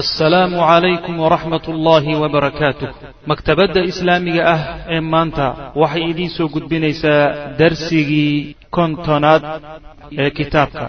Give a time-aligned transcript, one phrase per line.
[0.00, 2.88] assalaamu calaykum waraxmat ullaahi wabarakaatuh
[3.30, 4.60] maktabadda islaamiga ah
[4.94, 5.46] ee maanta
[5.82, 7.20] waxay idiin soo gudbinaysaa
[7.60, 9.42] darsigii kontonaad
[10.22, 10.84] ee kitaabka.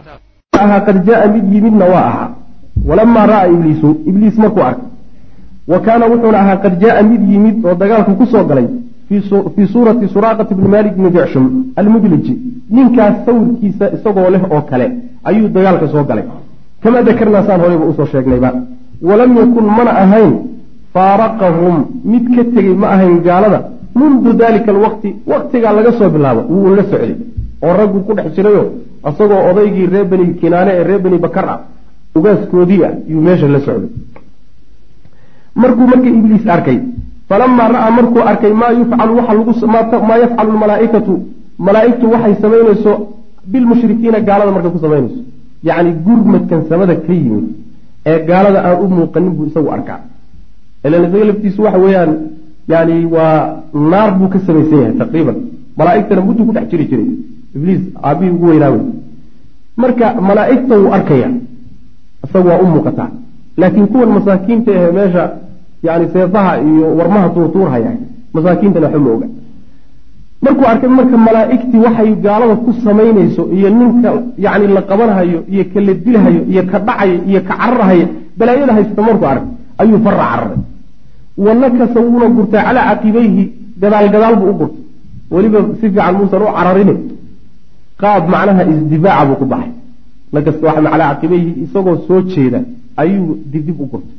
[0.87, 2.29] Qad jaaa mid yimidna waa ahaa.
[2.89, 4.89] Walamaa ra'aa ibliisu ibliis markuu arkay
[5.71, 8.67] wa kaana wuxuuna ahaa qad jaaa mid yimid oo dagaalka ku soo galay
[9.55, 11.45] fii suurati suraaqati bni malik bni jecshum
[11.81, 12.33] almudliji.
[12.75, 14.87] Ninkaas sawirkiisa isagoo leh oo kale
[15.29, 16.25] ayuu dagaalka soo galay.
[16.83, 18.51] Kamaa dakarnaa saan horeyba u soo sheegnayba
[19.01, 20.33] walam yakun mana ahayn
[20.93, 23.59] faaraqahum mid ka tegey ma ahayn gaalada
[23.95, 27.15] mundu dalika alwaqti waqtigaa laga soo bilaabo wuu la socday
[27.65, 28.63] oo ragguu ku dhex jirayo
[29.09, 31.59] isagoo odaygii reer beni kinaane ee reer beni bakar ah
[32.17, 33.89] ugaaskoodii ah yuu meesha la socday.
[35.55, 36.79] Markuu marka ibliis arkay
[37.29, 39.13] falamaa ra'aa markuu arkay maa yufcalu
[40.07, 41.13] maa yafcalu lmalaaikatu
[41.67, 42.93] malaaigtu waxay samaynayso
[43.51, 45.19] bilmushrikiina gaalada markay ku samaynayso.
[45.67, 47.64] Yacni gurmadkan samada ka yimid
[48.05, 49.99] ee gaalada aan u muuqanin buu isagu arkaa.
[50.85, 52.11] Ilan isaga laftiisu waxa weeyaan
[52.67, 55.37] yani waa naar buu ka samaysan yahay taqriiban.
[55.77, 57.07] Malaaigtana mudduu ku dhex jiri jiray.
[57.55, 58.79] Ibliis aabihii ugu weynaawe
[59.81, 61.29] marka malaaigta wuu arkaya
[62.25, 63.09] isagu waa u muuqataa.
[63.57, 65.23] Laakiin kuwan masaakiinta ahe meesha
[65.83, 67.91] yani seefaha iyo warmaha tuurtuurhaya
[68.33, 69.27] masaakiintana waxba ma oga
[70.45, 74.09] markuu arkay marka malaaigtii waxay gaalada ku samaynayso iyo ninka
[74.45, 78.07] yani la qabanhayo iyo ka la dilhayo iyo ka dhacayo iyo ka cararhaya
[78.37, 79.49] balaayada haysta markuu arkay
[79.81, 80.59] ayuu fara cararay.
[81.45, 83.43] Wanakasa wuuna gurtay calaa caqibayhi
[83.81, 84.81] gadaal gadaal buu u gurtay.
[85.31, 86.93] Weliba si fiican muusan u cararine.
[88.01, 89.71] Qaab macnaha isdibaaca buu ku baxay.
[90.33, 92.59] Nakasta waa calaa caqibayhi isagoo soo jeeda
[93.01, 94.15] ayuu dibdib u gurtay.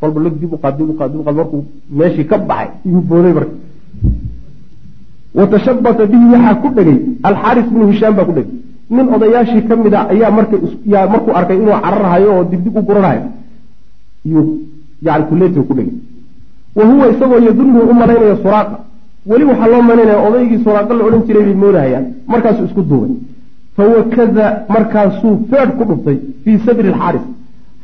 [0.00, 1.60] Kolba log dib uqaad dib uqaad dib uqaad markuu
[1.98, 3.54] meeshii ka baxay iyuu booday marka
[5.38, 6.98] watashabata bihi waxaa ku dhegay.
[7.28, 8.50] Alxaaris bnu hishaam baa ku dhegay.
[8.94, 10.30] Nin odayaashii ka mid a ayaa
[11.12, 13.22] markuu arkay inuu cararhayo oo dibdib u guranhayo
[14.32, 14.44] yuu
[15.06, 15.94] yani kuleetiga ku dhegay.
[16.76, 18.76] Wa huwa isagoo yadunhu u malaynayo suraaqa.
[19.30, 23.12] Weli waxaa loo malaynaya odaygii suraaqa la odhan jiray bay moodahayaan markaasuu isku duubay.
[23.76, 27.24] Fawakaza markaasuu feedh ku dhuftay fii sadri alxaaris.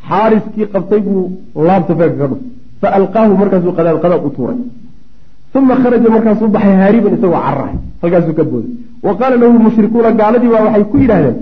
[0.09, 1.22] Xaariskii qabtay buu
[1.67, 2.51] laabta feedhka ka dhuftay.
[2.81, 4.59] Fa alqaahu markaasuu qadaad qadaad u tuuray
[5.54, 8.72] uma kharaja markaasuu baxay haariban isagoo cararahay halkaasuu ka booday
[9.06, 11.36] wa qaala lahu lmushrikuuna gaaladii baa waxay ku yidhaahdeen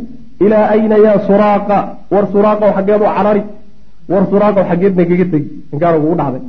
[0.45, 1.77] ilaa ayna yaa suraaqa
[2.15, 3.43] war suraaqow xaggeed oo carari
[4.13, 6.43] war suraaqow xaggeedna kaga tegi inkaana kugu dhacday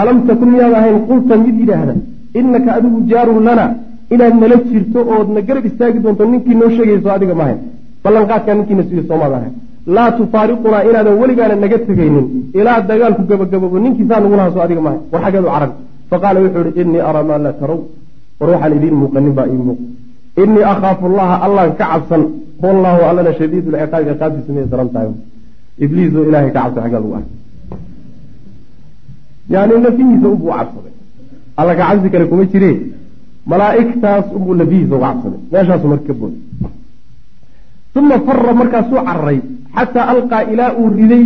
[0.00, 1.94] alam takun miyaad ahayn qulta mid yidhaahda
[2.40, 3.66] inaka adigu jaarun lana
[4.14, 7.58] inaad nala jirto oodna garab istaagi doonto ninkii noo sheegayso adiga maahayn
[8.04, 9.52] ballanqaadkaa ninkiina siiyo soomaad ahayn
[9.96, 12.26] laa tufaariqunaa inaadan weligaana naga tegaynin
[12.60, 15.74] ilaa dagaalku gabagababo ninkiisaa nagu lahaaso adiga maahayn war xaggeed carari
[16.10, 17.80] faqaala wuxuu ihi inii araa maa laa tarow
[18.40, 19.80] war waxaan idiin muuqanin baa ii muuq
[20.42, 22.22] inii akhaafu allaha allaan ka cabsan.
[22.64, 25.10] Wallahu allana shadiidu lciqaabi ciqaabtiisa miyay daran tahay.
[25.84, 27.36] Ibliisoo ilahay ka cabsan xaggaa lagu arkay
[29.52, 30.94] yani lafihiisa unbuu cabsaday.
[31.60, 32.70] Alla ka cabsi kale kuma jire
[33.50, 35.40] malaaigtaas unbuu lafihiisa uga cabsaday.
[35.52, 36.42] Meeshaasu marka ka booday
[37.98, 39.38] uma fara markaasuu cararay
[39.76, 41.24] xataa alqaa ilaa uu riday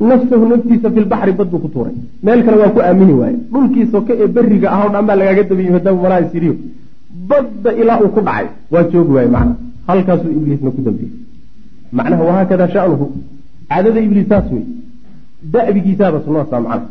[0.00, 1.94] nafsahu naftiisa fi lbaxri bad buu ku tuuray.
[2.22, 3.36] Meel kale waa ku aamini waaye.
[3.52, 6.54] Dhulkii soke ee beriga ah dhan baa lagaaga dabayey maadaama malaha siriyo.
[7.28, 9.54] Badda ilaa uu ku dhacay waa joogi waaye macna.
[9.86, 11.12] Halkaasuu ibliisna ku dambiyey
[11.92, 13.06] macnaha wahaakada shanuhu.
[13.68, 14.64] Caadada ibliis saas wey
[15.52, 16.88] da'bigiisaaba sunnaasa macna.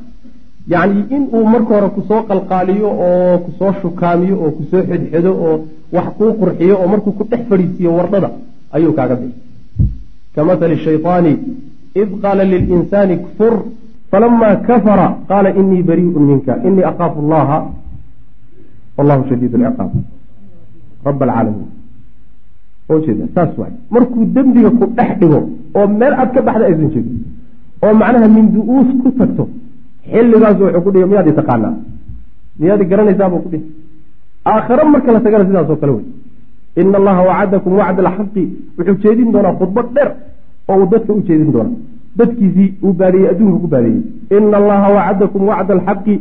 [0.74, 5.32] Yacni inuu marka hore ku soo qalqaaliyo oo ku soo shukaamiyo oo ku soo xedxedo
[5.48, 5.56] oo
[5.96, 8.30] wax kuu qurxiyo oo markuu ku dhex fadhiisiiyo wardhada
[8.76, 9.40] ayuu kaaga bixi
[10.36, 11.34] ka maali shayطaani
[12.02, 13.54] id qaala lilinsaani kfur
[14.12, 17.58] falama kafara qaala inii bariiءu minka inii akaafu allaha
[18.98, 19.92] wallahu shadiid lciqaab
[21.06, 21.72] rab alcaalamiin
[23.06, 25.40] jeeda saas waay markuu dembiga ku dhex dhigo
[25.78, 27.20] oo meel aad ka baxda aysan jirin
[27.84, 29.44] oo macnaha min du-uus ku tagto
[30.12, 31.76] xilligaasu wuxuu ku dhihi miyaad i taqaanaa
[32.60, 33.66] miyaad garanaysaabuu ku dhihi
[34.52, 36.06] aakhare marka la tagana sidaasoo kale wey
[36.82, 38.44] ina allaha wacadakum wacda alxaqi
[38.78, 40.10] wuxuu jeedin doonaa khudbad dheer
[40.70, 41.22] oo uu dadka u
[41.56, 41.72] doona
[42.18, 44.02] dadkiisii uu baadiyey adduunka ku baadiyey.
[44.38, 46.16] Ina allaha wacadakum wacda alxaqi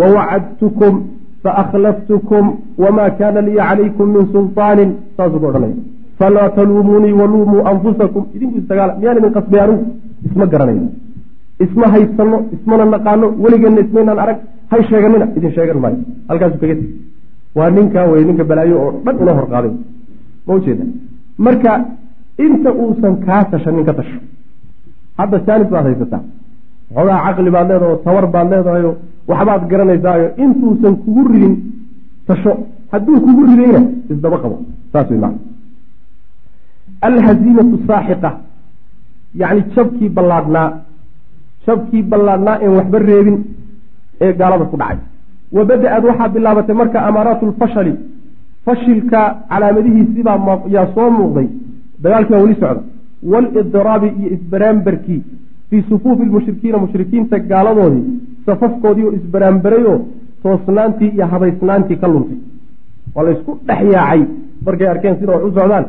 [0.00, 0.94] wawacadtukum
[1.42, 2.44] faakhlaftukum
[2.78, 5.76] wama kana liya calaykum min sulطaanin saasuu ka odhanaya.
[6.18, 9.84] Falaa taluumunii waluumuu anfusakum idinku istagaala miyaan idin qasbay anugu
[10.26, 10.88] isma garanayno.
[11.64, 14.38] Isma haysano ismana naqaano weligeenna ismaynaan arag
[14.70, 15.98] hay sheeganina idin sheegan maayo.
[16.28, 16.94] Halkaasu kaga tegi
[17.54, 19.72] waa ninkaa wey ninka balaayo oo dhan inoo horqaaday
[20.46, 20.84] ma ujeeda
[21.46, 21.72] marka
[22.46, 24.18] inta uusan kaa tashanin ka tasho
[25.18, 26.22] hadda jaanis baad haysataa.
[26.94, 28.90] Waxoogaa caqli baad leedahay oo tawar baad leedahayo
[29.30, 31.54] waxbaad garanaysaayo intuusan kugu ridin
[32.28, 32.52] tasho
[32.92, 33.80] hadduu kugu ridayna
[34.12, 34.56] isdaba qabo.
[34.92, 35.32] Saas wey maa
[37.08, 38.30] alhaziimatu saaxiqa.
[39.40, 40.68] Yacni jabkii ballaadhnaa.
[41.66, 43.36] Jabkii ballaadnaa een waxba reebin
[44.24, 44.98] ee gaalada ku dhacay.
[45.56, 47.92] Wa bada-ad waxaa bilaabatay marka amaaraatu lfashali
[48.64, 49.20] fashilka
[49.50, 51.46] calaamadihiisibaa yaa soo muuqday
[52.02, 52.82] dagaalkii baa weli socda.
[53.32, 55.22] Waalidiraabi iyo isbaraambarkii
[55.70, 58.04] fii sufuufi lmushrikiina mushrikiinta gaaladoodii
[58.46, 59.98] safafkoodii oo isbaraambarayoo
[60.42, 62.38] toosnaantii iyo habaysnaantii ka luntay.
[63.14, 64.22] Waa la isku dhex yaacay.
[64.66, 65.84] Markay arkeen sida wax u socdaan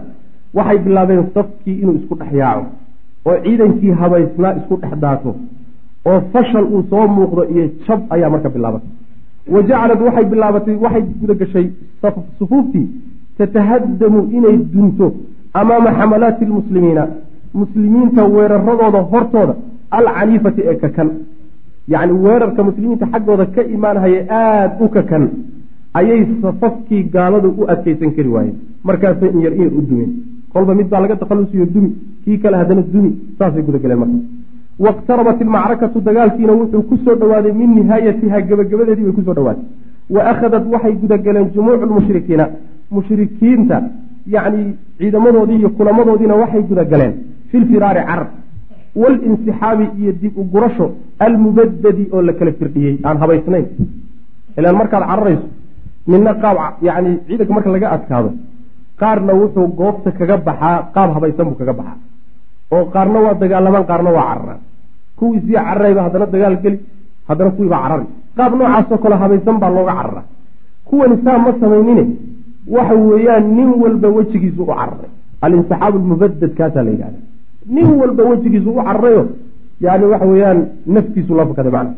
[0.54, 2.66] waxay bilaabeen safkii inuu isku dhex yaaco
[3.26, 5.36] oo ciidankii habaysnaa isku dhex daato
[6.06, 8.90] oo fashal uu soo muuqdo iyo jab ayaa marka bilaabatay.
[9.54, 11.68] Wa jacalad waxay bilaabatay waxay guda gashay
[12.40, 12.88] sufuuftii
[13.38, 15.14] tatahadamu inay dunto
[15.54, 17.08] amaama xamalaati lmuslimiina
[17.54, 19.56] muslimiinta weeraradooda hortooda
[19.98, 21.10] alcaniifati ee kakan
[21.94, 25.24] yacni weerarka muslimiinta xaggooda ka imaanhaya aada u kakan
[26.00, 28.56] ayay safafkii gaaladu u adkaysan kari waayeen
[28.90, 30.12] markaasay in yar inay u dumeen
[30.54, 31.90] kolba mid baa laga takhalusiyo dumi
[32.24, 34.20] kii kale haddana dumi saasay gudagaleen marka
[34.86, 39.66] waqtarabat ilmacrakatu dagaalkiina wuxuu ku soo dhowaaday min nihaayatiha gebagabadeedii bay ku soo dhawaatay
[40.16, 42.46] wa akhadat waxay gudagaleen jumuucu lmushrikiina
[42.96, 43.78] mushrikiinta
[44.36, 44.64] yacni
[44.98, 47.14] ciidamadoodii iyo kulamadoodiina waxay gudagaleen
[47.50, 48.28] fi lfiraari carar
[48.96, 50.86] waalinsixaabi iyo dib u gurasho
[51.20, 53.66] almubadadi oo la kala firdhiyey aan habaysnayn.
[54.58, 55.46] Ilaan markaad cararayso
[56.08, 56.58] midna qaab
[56.88, 58.30] yacni ciidanka marka laga adkaado
[59.02, 61.98] qaarna wuxuu goobta kaga baxaa qaab habaysan buu kaga baxaa.
[62.74, 64.60] Oo qaarna waa dagaalamaan qaarna waa cararaan
[65.18, 66.78] kuwii sii cararayba haddana dagaal geli
[67.28, 68.06] haddana kuwiibaa carari.
[68.38, 70.24] Qaab noocaasoo kale habaysan baa looga cararaa.
[70.88, 72.04] Kuwani saa ma samaynine
[72.68, 75.10] waxa weeyaan nin walba wejigiisu u cararay
[75.42, 77.20] alinsixaabu lmubadad kaasaa la yidhahda
[77.76, 79.24] nin walba wejigiisu u cararayo
[79.82, 81.94] yani waxa weeyaan naftiisu la fakaday macna.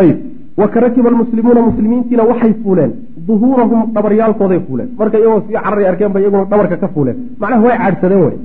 [0.00, 0.16] Ayib
[0.56, 2.92] wakarakiba almuslimuuna muslimiintiina waxay fuuleen.
[3.26, 4.88] Duhuurahum dhabaryaalkooday fuuleen.
[4.98, 7.16] Marka iyagoo sii cararay arkeen bay iyaguna dhabarka ka fuuleen.
[7.40, 8.36] Macnaha way caadhsadeen wey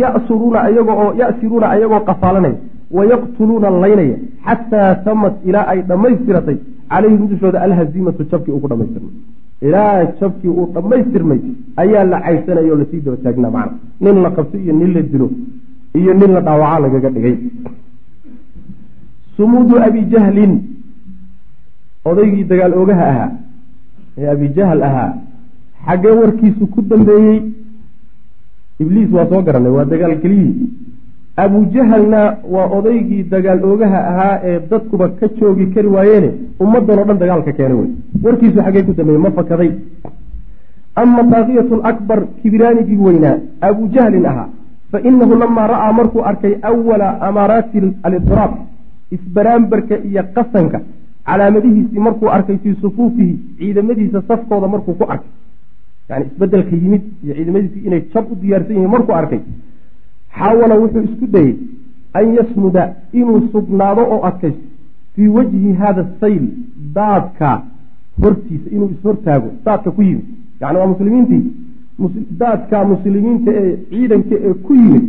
[0.00, 2.54] yasuruuna ayago oo yasiruuna ayagoo qafaalanaya.
[2.90, 4.16] Wayaqtuluuna laynaya.
[4.46, 6.56] Xataa tamat ilaa ay dhammaystiratay
[6.92, 9.12] calayhim dushooda alhaziimatu jabkii uu ku dhamaystirmay
[9.66, 11.40] ilaa jabkii uu dhammaystirmay
[11.82, 13.76] ayaa la caydsanaya oo la sii daba taagnaa macna.
[14.04, 15.28] Nin la qabto iyo nin la dilo
[16.00, 17.36] iyo nin la dhaawacaa lagaga dhigay.
[19.36, 20.52] Sumuudu abi jahlin
[22.10, 23.30] odaygii dagaal oogaha ahaa
[24.18, 25.10] ee abijahal ahaa
[25.86, 27.38] xaggee warkiisu ku dambeeyey
[28.82, 30.54] ibliis waa soo garanay waa dagaal keliyii
[31.36, 37.18] abujahalna waa odaygii dagaal oogaha ahaa ee dadkuba ka joogi kari waayeene ummaddan oo dhan
[37.22, 37.90] dagaalka keenay wey.
[38.24, 39.70] Warkiisu xaggee ku dambeeyey ma fakaday
[41.02, 44.48] ama taaqiyatu lakbar kibiraanigii weynaa abujahlin ahaa.
[44.92, 48.52] Fa inahu lamaa ra'aa markuu arkay awala amaaraati alidiraab
[49.16, 50.80] isbaraambarka iyo qasanka
[51.26, 55.30] calaamadihiisii markuu arkay fii sufuufihi ciidamadiisa safkooda markuu ku arkay.
[56.08, 59.40] Yani isbeddelka yimid iyo ciidamadiisii inay jab u diyaarsan yihiin markuu arkay
[60.38, 61.54] xaawala wuxuu isku dayey
[62.18, 62.82] an yasmuda
[63.12, 64.66] inuu sugnaado oo adkaysto
[65.14, 66.44] fii wajhi hada sayl
[66.94, 67.50] daadka
[68.22, 70.24] hortiisa inuu ishortaago daadka ku yimid.
[70.60, 71.42] Yani waa muslimiintii
[72.40, 75.04] daadka muslimiinta ee ciidanka ee ku yimid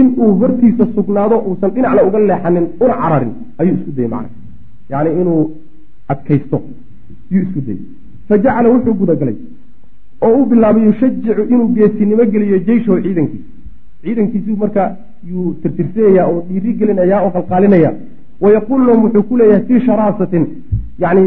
[0.00, 4.30] inuu hortiisa sugnaado uusan dhinacna uga leexanin una cararin ayuu isku dayey macna
[4.92, 5.42] yani inuu
[6.12, 6.58] adkaysto
[7.30, 7.80] yuu isku dayey
[8.28, 9.36] fajacala wuxuu gudagalay
[10.26, 13.44] oo u bilaabay yushajicu inuu geesinimo geliyo jeyshahu ciidankiisa
[14.02, 14.82] ciidankiisii marka
[15.30, 17.90] yuu tirtirsiyayaa oo dhiiri gelinayaa oo qalqaalinaya.
[18.40, 20.44] Wayaquulu lahum wuxuu ku leeyahay fii sharaasatin
[20.98, 21.22] yani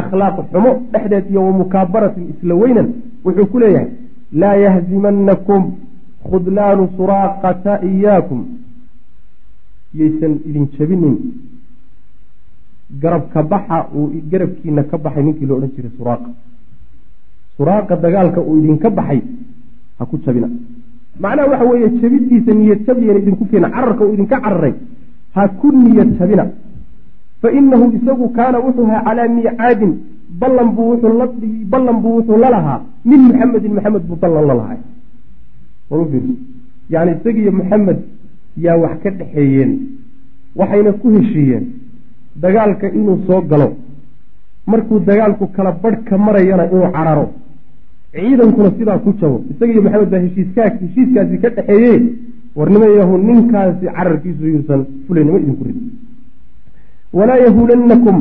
[0.00, 2.88] akhlaaq xumo dhexdeed iyo wamukaabaratin isla weynan
[3.24, 3.88] wuxuu ku leeyahay
[4.40, 5.62] laa yahzimanakum
[6.30, 8.40] khudlaanu suraaqata iyaakum
[9.98, 11.16] yaysan idin jabinin.
[13.02, 16.30] Garabka baxa uu garabkiina ka baxay ninkii lo odhan jiray suraaqa.
[17.56, 19.20] Suraaqa dagaalka uu idinka baxay
[19.98, 20.48] ha ku jabina
[21.20, 24.74] macnaha waxa weeye jabidiisa niyad jabiyana idinku keena cararka uu idinka cararay.
[25.34, 26.44] Ha ku niyad jabina
[27.42, 29.92] fa inahu isagu kaana wuxuu ahaa calaa miicaadin
[30.40, 31.26] ballan buu wuxuu la
[31.72, 34.78] ballan buu wuxuu la lahaa min muxamedin maxamed buu ballan la lahay
[36.90, 37.98] yani isagiiyo maxamed
[38.56, 39.72] yaa wax ka dhexeeyeen
[40.56, 41.64] waxayna ku heshiiyeen
[42.36, 43.68] dagaalka inuu soo galo.
[44.66, 47.26] Markuu dagaalku kala badh ka marayana inuu cararo
[48.12, 51.94] ciidankuna sidaa ku jabo isagiiyo maxamed baa heshiiska heshiiskaasi ka dhexeeye
[52.58, 55.78] warnimo yahu ninkaasi cararkiisu yuusan fulaynimo idinku rid
[57.18, 58.16] walaa yahuulanakum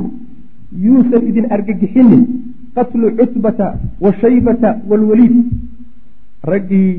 [0.86, 2.24] yuusan idin argagixinin
[2.76, 3.68] qatlu cutbata
[4.04, 5.36] wa shaybata waalwaliid
[6.52, 6.92] raggii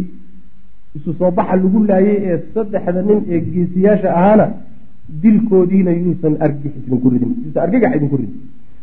[0.97, 4.47] isu soo baxa lagu laayay ee saddexda nin ee geesiyaasha ahaana
[5.23, 6.35] dilkoodiina yuusan
[6.87, 8.35] idinku ridin yuusan argagax idinku ridin.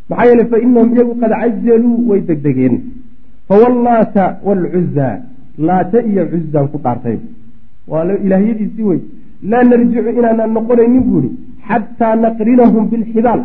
[0.09, 2.75] Maxaa yeele fa inahum iyagu qad cajaluu way degdegeen
[3.49, 5.15] fawallaata waalcuzaa
[5.67, 7.17] laata iyo cuzaan ku dhaartay
[7.91, 8.99] waa ilaahyadiisii wey
[9.51, 11.31] laa narjicu inaanaan noqonaynin buu ihi
[11.67, 13.41] xataa naqrinahum bilxibaal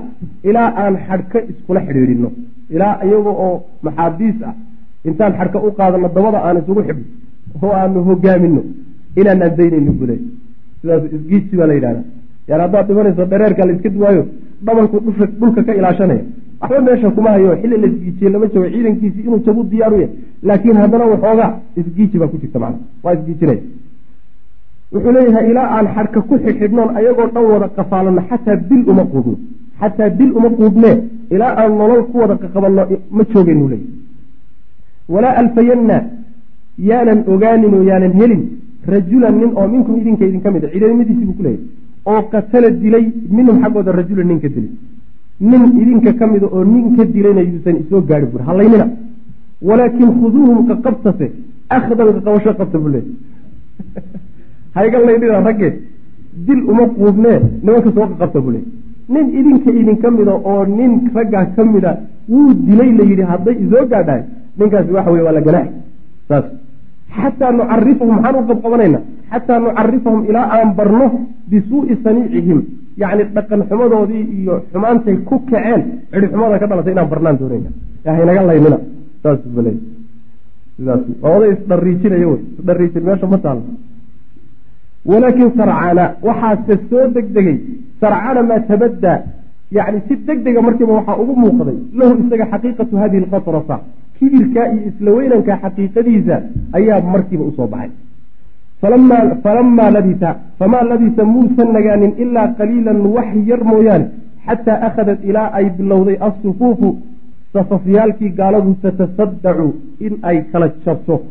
[0.49, 2.31] ilaa aan xadhka iskula xidhiidhino
[2.75, 3.55] ilaa iyaga oo
[3.87, 4.55] maxaabiis ah
[5.09, 7.05] intaan xadhka u qaadano dabada aan isugu xidhno
[7.65, 8.63] oo aanu hogaamino
[9.21, 10.21] inaanaan daynaynin buu leey
[10.81, 12.03] sidaas isgiiji baa la yidhahda
[12.49, 14.23] yani haddaad dhimanayso dhareerka la iska duwaayo
[14.67, 14.97] dhabanku
[15.41, 16.25] dhulka ka ilaashanaya
[16.61, 20.15] waxba meesha kuma hayo xilli la isgiijiye lama joogo ciidankiisii inuu jabu diyaaru yahay.
[20.49, 21.51] Laakiin haddana waxoogaa
[21.81, 23.63] isgiiji baa ku jirta macna waa isgiijinaya
[24.93, 29.35] wuxuu leeyahay ilaa aan xadhka ku xidhxidhnoon ayagoo dhan wada qafaalano xataa bil uma quudno.
[29.81, 30.97] Xataa bil uma quudnee
[31.35, 32.83] ilaa aan nolol ku wada qaqabanno
[33.17, 33.89] ma joogaynu leeyahy
[35.15, 35.97] walaa alfayanna
[36.91, 38.43] yaanan ogaanin oo yaanan helin
[38.93, 40.69] rajulan nin oo minkum idinka idinka mid a.
[40.73, 41.65] Ciidamadiisii buu ku leeyahy
[42.11, 43.05] oo qatala dilay
[43.37, 44.71] minhum xaggooda rajulan nin ka dilay
[45.41, 48.45] nin idinka ka mida oo nin ka dilayna yuusan isoo gaari buri.
[48.45, 48.87] Hallaynina.
[49.63, 51.27] Walaakin khuduuhum qaqabtase
[51.69, 53.15] akhdan qaqabasho qabta buu leeyahy
[54.77, 55.69] hayga laydhina ragge
[56.47, 58.73] dil uma quubnee nimanka soo qaqabta buu leeyahy
[59.09, 61.91] nin idinka idinka mida oo nin raggaa ka mida
[62.29, 64.23] wuu dilay la yidhi hadday isoo gaadhahay
[64.59, 65.73] ninkaasi waxa weye waa la ganaaxi
[66.29, 66.45] saas.
[67.21, 71.07] Xataa nucarifahum maxaan u qabqabanayna xataa nucarifahum ilaa aan barno
[71.51, 72.61] bisuu'i saniicihim
[73.03, 75.83] yacni dhaqan xumadoodii iyo xumaantay ku kaceen.
[76.13, 77.71] Cidhi xumada ka dhalatay inaan barnaan doonayna
[78.17, 78.79] haynaga laynina.
[79.23, 79.73] Saas bale
[80.77, 81.01] sidaas.
[81.23, 82.39] Waa oday isdhariijinaya wey.
[82.59, 83.63] Isdhariijin meesha ma taalo
[85.11, 87.57] walaakin sarcana waxaase soo degdegay.
[88.01, 89.19] Sarcana maa tabaddaa
[89.77, 91.77] yacni si deg dega markiiba waxaa ugu muuqday.
[91.99, 93.77] Lahu isaga xaqiiqatu hadihi alqatrasa.
[94.19, 96.37] Kibirkaa iyo isla weynankaa xaqiiqadiisa
[96.79, 97.91] ayaa markiiba u soo baxay
[98.81, 104.07] falamaa labisa famaa labisa muusan nagaanin ilaa qaliilan wax yar mooyaane
[104.47, 106.89] xataa akhadat ilaa ay bilowday assufuufu
[107.53, 109.69] safafyaalkii gaaladu tatasadacu
[110.07, 111.23] in ay kala jabto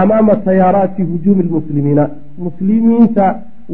[0.00, 2.04] amaama tayaaraati hujuumi lmuslimiina
[2.46, 3.24] muslimiinta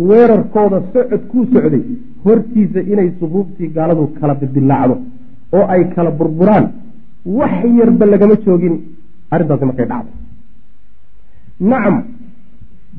[0.09, 1.83] weerarkooda socod kuu socday
[2.25, 4.97] hortiisa inay sufuuftii gaaladu kala bidilaacdo
[5.59, 6.67] oo ay kala burburaan
[7.39, 8.75] wax yarba lagama joogin
[9.31, 9.89] arrintaasi markay
[11.71, 11.97] nacam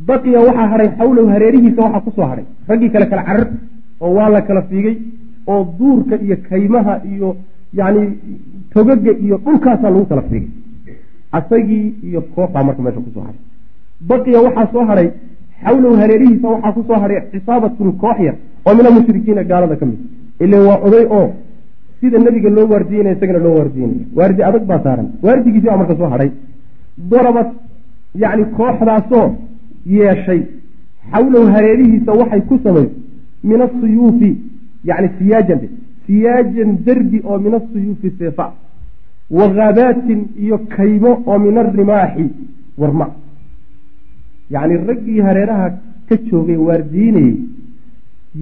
[0.07, 3.47] baqiya waxaa hadhay xawlow hareerihiisa waxaa ku soo hadhay raggii kale kala carar
[4.03, 4.95] oo waa la kala fiigay
[5.51, 7.29] oo duurka iyo kaymaha iyo
[7.79, 8.03] yacni
[8.73, 10.49] togaga iyo dhulkaasaa lagu kala fiigay.
[11.37, 13.41] Asagii iyo kooxaa marka meesha ku soo hadhay
[14.09, 15.07] baqiya waxaa soo hadhay
[15.63, 18.35] xawlow hareerihiisa waxaa ku soo hadhay xisaabatun koox yar
[18.67, 19.99] oo min almushrikiina gaalada ka mid.
[20.43, 21.27] Ilan waa oday oo
[21.99, 25.07] sida nebiga loo waardiyeynaya isagana loo waardiyeynaya waardi adag baa saaran.
[25.25, 26.29] Waardigiisi baa marka soo hadhay
[27.11, 27.47] darabad
[28.23, 29.25] yacni kooxdaasoo
[29.85, 30.41] yeeshay.
[31.11, 32.95] Xawlow hareerihiisa waxay ku samaysay
[33.43, 34.31] min asuyuufi
[34.85, 35.61] yacni siyaajan
[36.05, 38.53] siyaajan derbi oo min asuyuufi seefa
[39.37, 42.25] wa ghaabaatin iyo kaymo oo min arimaaxi
[42.77, 43.07] warma.
[44.49, 45.67] Yacni raggii hareeraha
[46.09, 47.35] ka joogay waardiinayey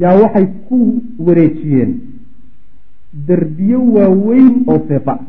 [0.01, 1.91] yaa waxay ku wareejiyeen.
[3.27, 5.19] Derbiyo waaweyn oo seefa.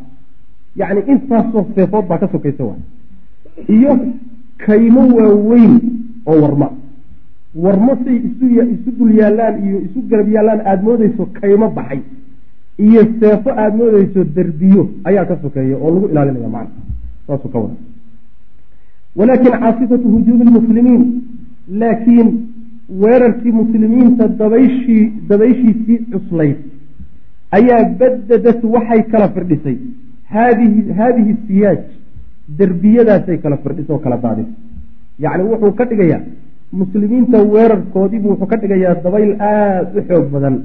[0.76, 2.80] Yacni intaasoo seefood baa ka sokaysa waay.
[3.68, 3.92] Iyo
[4.66, 5.74] kaymo waaweyn
[6.26, 6.68] oo warma.
[7.54, 12.00] Warmo say isu dul yaallaan iyo isu garab yaallaan aada moodeyso kaymo baxay.
[12.78, 16.82] Iyo seefo aada moodeyso derbiyo ayaa ka sokeeya oo lagu ilaalinaya macna
[17.26, 17.74] saasuu ka wada
[19.16, 21.04] walaakin caasifatu hujuumi lmuslimiin
[21.80, 22.28] laakiin
[23.02, 26.56] weerarkii muslimiinta dabayshii dabayshiisii cuslayd
[27.58, 29.76] ayaa badadad waxay kala firdhisay.
[30.32, 31.78] Haadihi haadihi siyaaj
[32.58, 34.54] derbiyadaasay kala firdhisay oo kala daadisay
[35.24, 36.20] yacni wuxuu ka dhigayaa
[36.80, 40.56] muslimiinta weerarkoodiibuu wuxuu ka dhigayaa dabayl aada u xoog badan.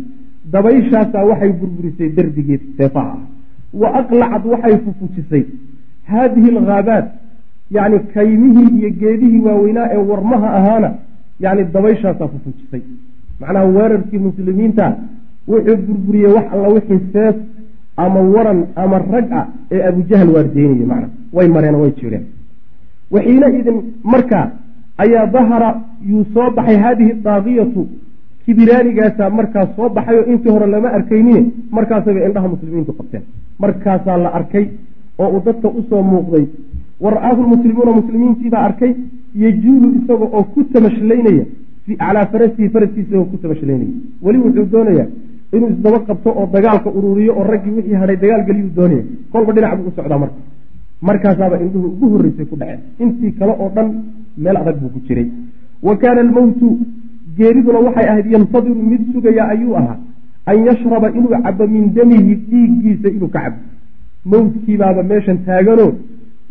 [0.54, 3.22] Dabayshaasaa waxay burburisay derbigii seefaha ah
[3.82, 5.44] wa aqlacad waxay fufujisay.
[6.12, 7.06] Haadihi alghaabaat
[7.78, 10.90] yacni kaymihii iyo geedihii waaweynaa ee warmaha ahaana
[11.46, 12.82] yacni dabayshaasaa fufujisay.
[13.40, 14.86] Macnaha weerarkii muslimiinta
[15.52, 17.36] wuxuu burburiyey wax alla wixii seef
[18.04, 22.26] ama waran ama rag ah ee abujahal waardeynayay macna way mareen way jireen
[23.16, 23.78] waxiina idin
[24.14, 24.46] markaa
[25.04, 25.70] ayaa dahara
[26.12, 27.82] yuu soo baxay haadihi daaqiyatu
[28.46, 31.42] kibiraanigaasaa markaas soo baxay oo intii hore lama arkaynine
[31.78, 33.24] markaasabay indhaha muslimiintu qabteen.
[33.64, 34.66] Markaasaa la arkay
[35.20, 36.46] oo uu dadka u soo muuqday.
[37.04, 38.92] War-aahu lmuslimuuna muslimiintiibaa arkay
[39.44, 41.46] yajuulu isaga oo ku tamashlaynaya
[42.02, 43.94] calaa farasihi faraskiisa isagoo ku tamashlaynaya
[44.26, 45.08] weli wuxuu doonayaa
[45.56, 49.04] inuu isdaba qabto oo dagaalka ururiyo oo raggii wixii hadhay dagaal geliyuu doonaya.
[49.32, 50.40] Kolba dhinac buu u socdaa marka
[51.10, 52.82] markaasaaba indhuhu ugu horreysay ku dhaceen.
[53.04, 53.88] Intii kale oo dhan
[54.44, 55.28] meel adag buu ku jiray.
[55.88, 56.68] Wa kaana almowtu
[57.38, 59.98] geeriduna waxay ahayd yantadiru mid sugaya ayuu ahaa
[60.52, 63.58] an yashraba inuu cabo min damihi dhiiggiisa inuu ka cabo
[64.32, 65.92] mowtkiibaaba meeshan taaganoo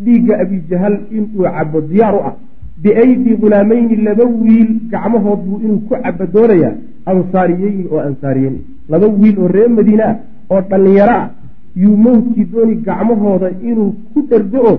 [0.04, 2.34] dhiigga abijahal inuu cabo diyaar u ah.
[2.82, 6.72] Biaydi ghulaamayni laba wiil gacmahood buu inuu ku cabadoonayaa
[7.10, 8.56] ansaariyeyni oo ansaariyeyn
[8.92, 10.16] laba wiil oo reer madiine ah
[10.52, 11.26] oo dhallinyaro ah
[11.82, 14.76] yuu mowdkii dooni gacmahooda inuu ku dhergo oo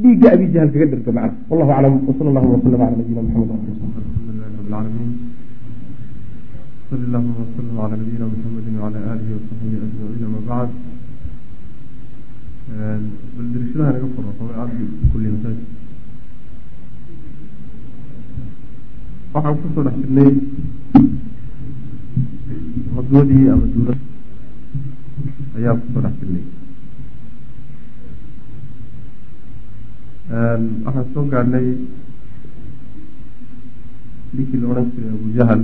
[0.00, 3.50] dhiigga abijahal kaga dhergo macna wallahu aclam wsala allahuma wasalam cala nabiyina maxamed
[10.34, 10.74] masaajid.
[19.34, 20.30] Waxaan ku soo dhex jirnay
[22.94, 23.98] qadwadii ama duulad
[25.64, 26.44] ayaan ku soo dhex jirnay
[30.84, 31.66] waxaan soo gaadhnay
[34.36, 35.62] ninkii la odhan jiray abujahal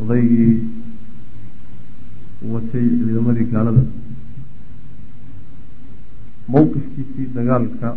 [0.00, 0.54] odaygii
[2.52, 3.82] watay ciidamadii gaalada
[6.52, 7.88] mowqifkiisii dagaalka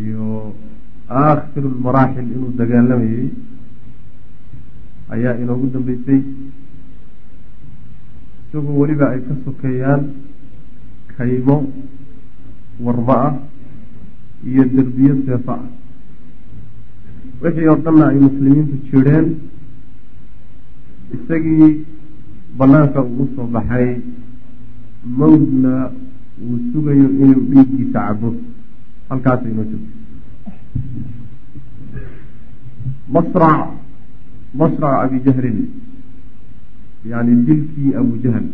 [0.00, 0.54] iyo
[1.20, 3.28] aakhiru lmaraaxil inuu dagaalamayey
[5.14, 6.20] ayaa inoogu dambeysay
[8.50, 10.02] isagoo weliba ay ka sokeeyaan
[11.14, 11.70] kaymo
[12.82, 13.34] warma ah
[14.42, 15.68] iyo derbiyo seefa ah.
[17.40, 19.26] Wixii oo dhanna ay muslimiintu jireen
[21.14, 21.86] isagii
[22.58, 24.02] banaanka uu u soo baxay
[25.18, 25.90] mawdna
[26.42, 28.34] uu sugayo inuu dhiiggiisa cabo
[29.08, 29.94] halkaasa inoo joogto
[33.14, 33.60] masrac
[34.58, 35.58] masrac abi jahlin
[37.04, 38.46] yani dilkii abu jahl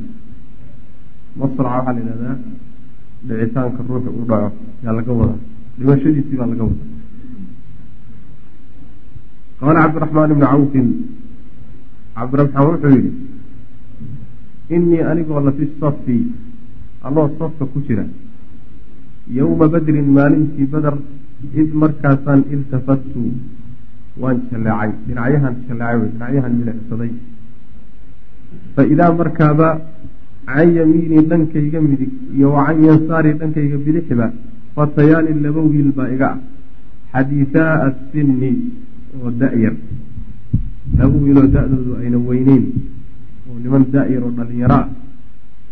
[1.39, 2.37] masrac waxaa la yihahdaa
[3.29, 4.49] dhicitaanka ruuxi u dhaco
[4.85, 5.39] yaa laga wadaa.
[5.79, 6.89] Dhimashadiisii baa laga wadaa.
[9.61, 10.89] Qaala cabdiraxmaan ibni cawfin
[12.17, 13.11] cabdiraxmaan wuxuu yihi
[14.77, 16.17] inii anigoo lafi safi
[17.07, 18.05] anoo safka ku jira
[19.39, 20.97] yowma badrin maalintii bader
[21.61, 23.23] id markaasaan iltafattu
[24.23, 27.11] waan jaleecay dhinacyahan jaleecay dhinacyahan milicsaday
[28.77, 29.69] fa idaa markaaba
[30.47, 34.27] can yamiinii dhankayga midig iyo wa can yansaarii dhankayga bidixiba
[34.77, 36.39] fatayaani laba wiil baa iga ah.
[37.13, 38.51] Xadiisaa asinni
[39.17, 39.75] oo da-yar.
[40.99, 42.65] Laba wiiloo da-doodu ayna weyneyn
[43.49, 44.89] oo niman da-yar oo dhalinyaro ah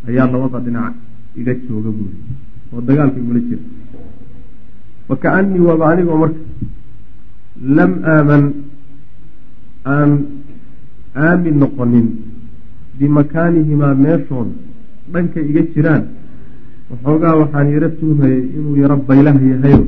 [0.09, 0.95] ayaa labada dhinac
[1.41, 2.19] iga jooga buuri
[2.73, 3.63] oo dagaalka igula jira
[5.09, 6.41] fakaanii waaba anigoo marka
[7.77, 8.45] lam aaman
[9.95, 10.11] aan
[11.25, 12.07] aamin noqonin
[12.99, 14.49] bimakaanihimaa meeshood
[15.13, 16.03] dhanka iga jiraan
[16.91, 19.81] waxoogaa waxaan yaro tuhmayay inuu yaro baylah yahayo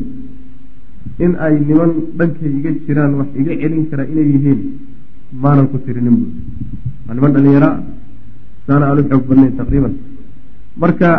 [1.25, 4.61] in ay niman dhankay iga jiraan wax iga celin kara inay yihiin
[5.43, 6.41] maanan ku tirinin buuri
[7.07, 7.79] waa niman dhalinyaro ah
[8.67, 9.95] saana aan u xoog badnayn taqriiban
[10.83, 11.11] marka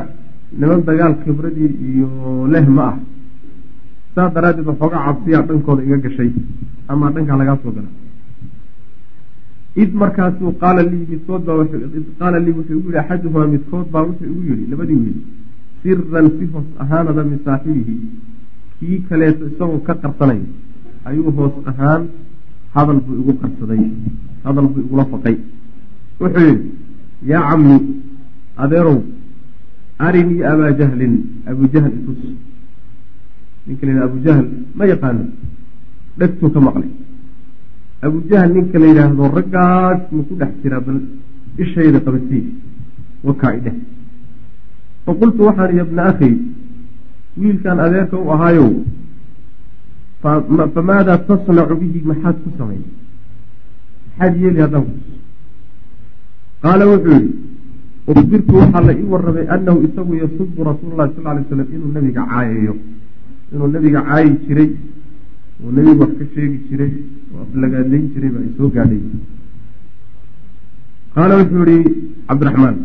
[0.61, 2.09] niman dagaal khibradii iyo
[2.53, 2.95] leh ma ah
[4.15, 6.29] saas daraaddeed waxoogaa cabsiyaa dhankooda iga gashay
[6.91, 7.89] ama dhankaa lagaa soo gala
[9.83, 11.65] id markaasuu qaala lii midkood baa
[12.19, 15.19] qaala lii wuxuu igu yihi axaduhumaa midkood baa wuxuu igu yihi labadii wiil
[15.81, 17.95] siran si hoos ahaanada min saaxibihi.
[18.79, 20.41] Kii kaleeto isagoo ka qarsanay
[21.09, 22.03] ayuu hoos ahaan
[22.75, 23.83] hadal buu igu qarsaday
[24.45, 25.37] hadal buu igula faqay.
[26.21, 26.71] Wuxuu yihi
[27.31, 27.75] yaa cammi
[28.63, 28.99] adeerow
[30.05, 31.13] arinii abaa jahlin
[31.51, 32.21] abu jahl itus.
[33.67, 34.45] Ninka la yidhahdo abu jahl
[34.77, 35.23] ma yaqaano
[36.19, 36.89] dhegtuu ka maqlay
[38.01, 40.99] abu jahl ninka la yidhaahdo raggaas ma ku dhex jiraa bal
[41.57, 42.45] ishayda qabatii
[43.23, 43.75] wakaa i dheh
[45.05, 46.31] faqultu waxaan ya bna akhi
[47.37, 48.69] wiilkan adeerka u ahaayow
[50.75, 52.81] famaadaa tasnacu bihi maxaad ku samay
[54.17, 54.95] maxaad yeeli haddaan ku
[56.61, 57.29] qaala wuxuu yihi
[58.07, 62.23] ubirtu waxaa la ii warramay annahu isagu yasubu rasuul lahi sal lay slam inuu nabiga
[62.31, 62.75] caayayo
[63.53, 64.69] inuu nabiga caayi jiray
[65.63, 66.91] oo nebigu wax ka sheegi jiray
[67.33, 69.01] oo aflagaadayn jiray baa isoo gaadhay.
[71.15, 71.91] Qaala wuxuu yihi
[72.27, 72.77] cabdiraxmaan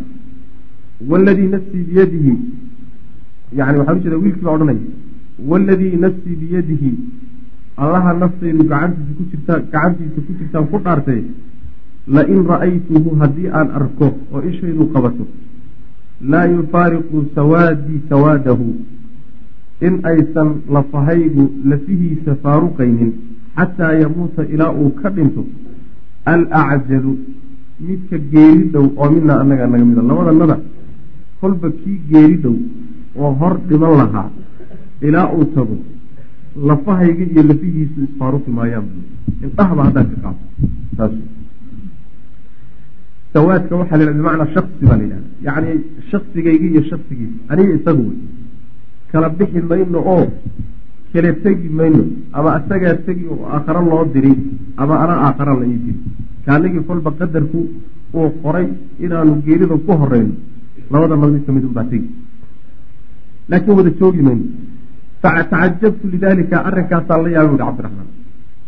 [1.11, 2.33] waladii nafsii biyadihi
[3.59, 4.81] yani waxaa ujeeda wiilkii baa odhanaya
[5.51, 6.91] waladii nafsii biyadihi
[7.83, 11.21] allaha naftaydu gacantiisa ku jirtaa gacantiisa ku jirtaan ku dhaartay
[12.15, 15.25] lain ra'aytuhu haddii aan arko oo ishaydu qabato
[16.33, 18.67] laa yufaariqu sawaadii sawaadahu
[19.87, 23.11] in aysan lafahaygu lafihiisa faaruqaynin
[23.57, 25.41] xataa yamuuta ilaa uu ka dhinto.
[26.33, 27.11] Alacjalu
[27.87, 30.57] midka geeri dhow oo midna annaga naga mida labadanada
[31.39, 32.55] kolba kii geeri dhow
[33.23, 34.29] oo hor dhiman lahaa
[35.07, 35.77] ilaa uu tago
[36.69, 38.87] lafahayga iyo lafihiisu isfaaruqi maayaan
[39.45, 40.41] indhahaba haddaan ka qaado
[40.97, 41.13] saas.
[43.33, 45.27] Sawaadka waxaa la bimacnaa shaksi baa la yidhahda.
[45.47, 45.71] Yacni
[46.11, 48.17] shaksigayga iyo shaksigiisa aniga isagu wey
[49.13, 50.25] kala bixi mayno oo
[51.13, 52.03] kale tegi mayno
[52.37, 54.33] ama asagaa tegi oo aakharo loo diri
[54.81, 55.99] ama ana aakhara la ii diri
[56.45, 57.59] kaanagii kolba qadarku
[58.19, 58.67] uu qoray
[59.05, 60.33] inaanu geerida ku horeyno
[60.91, 62.09] labada naba mid ka mid unbaa tegi.
[63.49, 64.45] Laakiin wada joogi mayno.
[65.23, 68.09] Fatacajabtu lidaalika arrinkaasaan la yaabay uhi cabdiraxmaan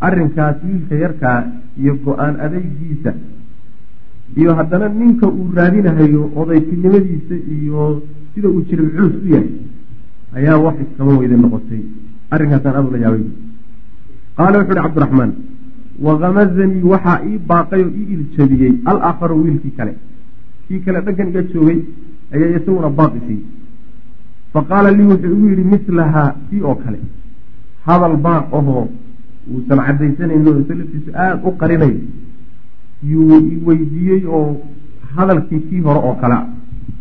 [0.07, 1.37] arrinkaas wiilka yarkaa
[1.81, 3.11] iyo go'aan adeygiisa
[4.39, 7.81] iyo haddana ninka uu raadinahayo odaytinimadiisa iyo
[8.33, 9.49] sida uu jiray culus u yahay
[10.37, 11.81] ayaa wax iskama weyda noqotay.
[12.33, 13.23] Arrinkaasaan aad ula yaabay
[14.37, 15.31] qaala wuxu uhi cabdiraxmaan
[16.07, 19.93] wakamazanii waxaa ii baaqay oo ii iljabiyey alaakharu wiilkii kale.
[20.67, 21.79] Kii kale dhankan iga joogay
[22.33, 23.39] ayaa isaguna baaqisay.
[24.53, 26.99] Faqaala lii wuxuu igu yidhi mislahaa kii oo kale.
[27.87, 28.83] Hadal baaq ahoo
[29.53, 31.99] uusan cadaysanayno isa laftiisu aada u qarinayo
[33.11, 34.45] yuu i weydiiyey oo
[35.15, 36.37] hadalkii kii hore oo kale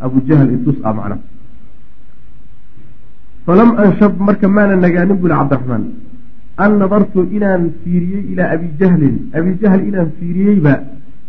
[0.04, 1.16] abujahl itus a macna
[3.46, 5.84] falam anshab marka maana nagaanin buli cabdiraxmaan
[6.64, 10.74] an nadartu inaan fiiriyey ilaa abi jahlin abi jahl inaan fiiriyeyba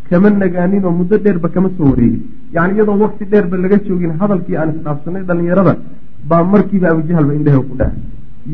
[0.10, 2.24] kama nagaanin oo muddo dheerba kama soo wareegin
[2.56, 5.74] yani iyadoo wakti dheerba laga joogin hadalkii aan isdhaafsanay dhalinyarada
[6.30, 7.98] baa markiiba abujahlba indhehe ku dhaca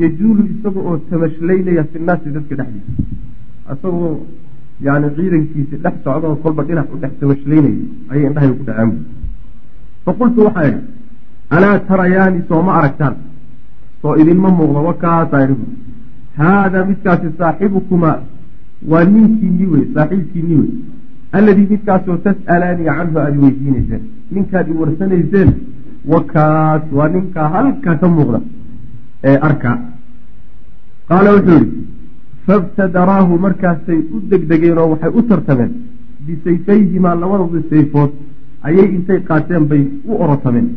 [0.02, 2.94] yajuulu isaga oo tamashlaynaya fi nnaasi dadka dhexdiisa
[3.74, 4.12] isagoo
[4.88, 8.92] yani ciidankiisi dhex socdoo kolba dhinac u dhex tamashlaynaya ayay indhahay ku dhaceen
[10.06, 10.82] faqultu waxaa idhi
[11.58, 13.16] alaa tarayaani soo ma aragtaan
[14.02, 14.80] soo idinma muuqdo
[15.44, 15.56] idhi
[16.38, 18.18] haadaa midkaasi saaxibukumaa
[18.92, 20.72] waa ninkiinii wey saaxiibkiinii wey.
[21.40, 24.02] Alladii midkaasoo tas'alaanii canhu aada weydiinayseen
[24.38, 25.54] ninkaad i warsanayseen
[26.14, 28.42] wakaas waa ninkaa halkaa ka muuqda
[29.32, 29.78] ee arka
[31.12, 31.88] qaala wuxuu yihi
[32.48, 35.72] fabtadaraahu markaasay u degdegeen oo waxay u tartameen
[36.26, 38.12] bisayfayhimaa labadooda sayfood
[38.70, 40.70] ayay intay qaateen bay u orotameen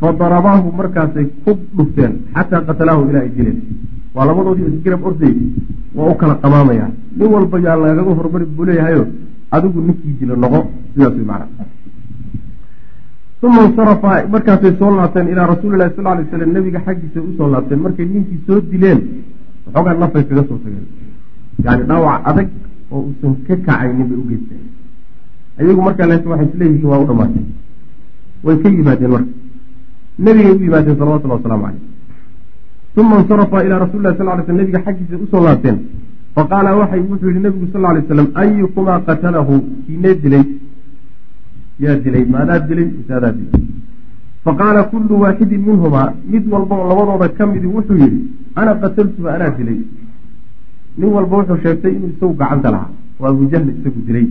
[0.00, 3.58] fadarabaahu markaasay ku dhufteen xataa qatalaahu ilaa ay dileen
[4.14, 5.34] waa labadoodii isgarab orday
[5.94, 6.86] waa u kala qamaamaya.
[7.16, 9.06] Nin walba yaa lagaga hormari buu leeyahayo
[9.50, 10.60] adigu ninkii dilo noqo
[10.94, 11.66] sidaas way macana
[13.44, 17.48] uma insarafa markaasay soo laabteen ilaa rasuuli lahi sal lay slam nabiga xaggiisa u soo
[17.54, 19.00] laabteen markay ninkii soo dileen
[19.66, 20.86] waxoogaa nafay kaga soo tageen.
[21.64, 22.48] Yani dhaawac adag
[22.90, 24.62] oo uusan ka kacaynin bay u geysteen
[25.60, 27.44] ayagu markaa laakiin waxay isleeyihiin waa u dhamaatay
[28.44, 29.30] way ka yimaadeen marka
[30.18, 31.92] nabigay u yimaadeen salawatullahi wasalaamu caleyh
[32.96, 35.78] uma insarafa ilaa rasuli sal lay sl nabiga xaggiisa u soo laabteen.
[36.34, 39.54] Faqaala waxay wuxuu yihi nabigu sal lay slam ayukumaa qatalahu?
[39.86, 40.44] Kiinee dilay.
[41.80, 43.62] Yaa dilay maadaa dilay misaadaa dilay.
[44.44, 46.14] Faqaala kullu waaxidin minhumaa.
[46.32, 48.18] Mid walba oo labadooda ka midi wuxuu yihi
[48.54, 49.80] ana qataltuha anaa dilay.
[50.98, 52.90] Nin walba wuxuu sheegtay inuu isagu gacanta lahaa.
[53.20, 54.26] Oo abujahli isagu dilay.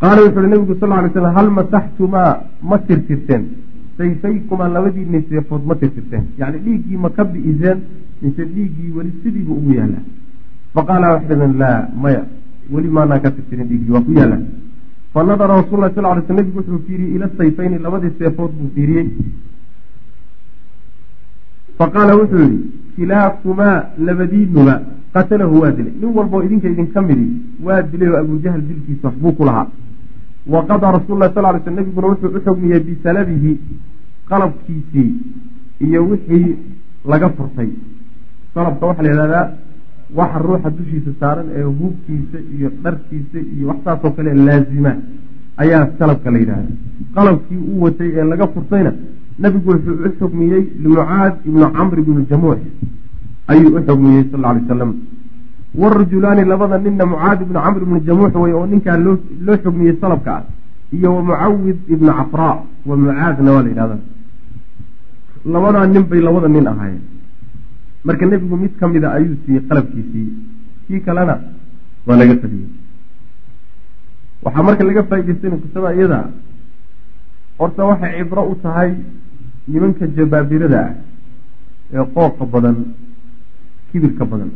[0.00, 2.32] Qaala wuxu uhi nabigu sal lay slam hal masaxtumaa?
[2.62, 3.69] Ma tirtirteen
[4.00, 6.24] sayfaykumaa labadiinay seefood ma tirtirteen.
[6.40, 7.78] Yani dhiiggii ma ka bi'iseen
[8.22, 10.04] mise dhiiggii weli sidiibu ugu yaalaa.
[10.74, 12.22] Faqaala waxdadan laa maya
[12.72, 14.40] weli maanaan ka tirtirin dhiiggii waa ku yaalaa.
[15.14, 19.06] Fanadara rasul lah sal ly sl nabigu wuxuu fiiriyey ila sayfayni labadii seefood buu fiiriyey.
[21.78, 22.58] Faqaala wuxuu yihi
[22.96, 24.74] kilaakumaa labadiinuba
[25.14, 25.92] qatalahu waa dilay.
[26.00, 27.26] Nin walboo idinka idinka midi
[27.66, 29.66] waa dilay oo abujahl dilkiisa waxbuu ku lahaa
[30.52, 31.02] wa qadaa lah
[31.34, 33.52] sal ly sl nabiguna wuxuu u xogmiyey bisalabihi
[34.30, 35.10] qalabkiisii
[35.86, 36.56] iyo wixii
[37.12, 37.68] laga furtay
[38.54, 39.46] salabka waxaa la yihahdaa
[40.18, 44.92] waxa ruuxa dushiisa saaran ee hubkiisa iyo dharkiisa iyo waxsaasoo kale laazima
[45.62, 46.72] ayaa salabka la yidhahda
[47.14, 48.92] qalabkii uu watay ee laga furtayna
[49.38, 52.60] nabigu wuxuu u xugmiyey limucaad ibnu camr ibnu jamuux
[53.52, 54.92] ayuu u xugmiyey sal ly salam
[55.74, 59.16] warajulaani labada ninna mucaad ibnu camr ibnu jamuux wey oo ninkaa loo
[59.62, 60.44] xugmiyey salabka ah
[60.92, 62.56] iyo wa mucawid ibnu cafraa
[62.86, 63.96] wa mucaadna waa la yidhahda
[65.52, 67.02] labadaa nin bay labada nin ahaayeen.
[68.04, 70.28] Marka nebigu mid ka mida ayuu siiyey qalabkiisii.
[70.86, 71.34] Kii kalena
[72.06, 72.68] waa laga fadiyey
[74.44, 76.18] waxaa marka laga faa'idaystay qisada iyada
[77.58, 78.90] horta waxay cibro u tahay
[79.68, 80.92] nimanka jabaabirada ah
[81.94, 82.76] ee qooqa badan
[83.92, 84.50] kibirka badan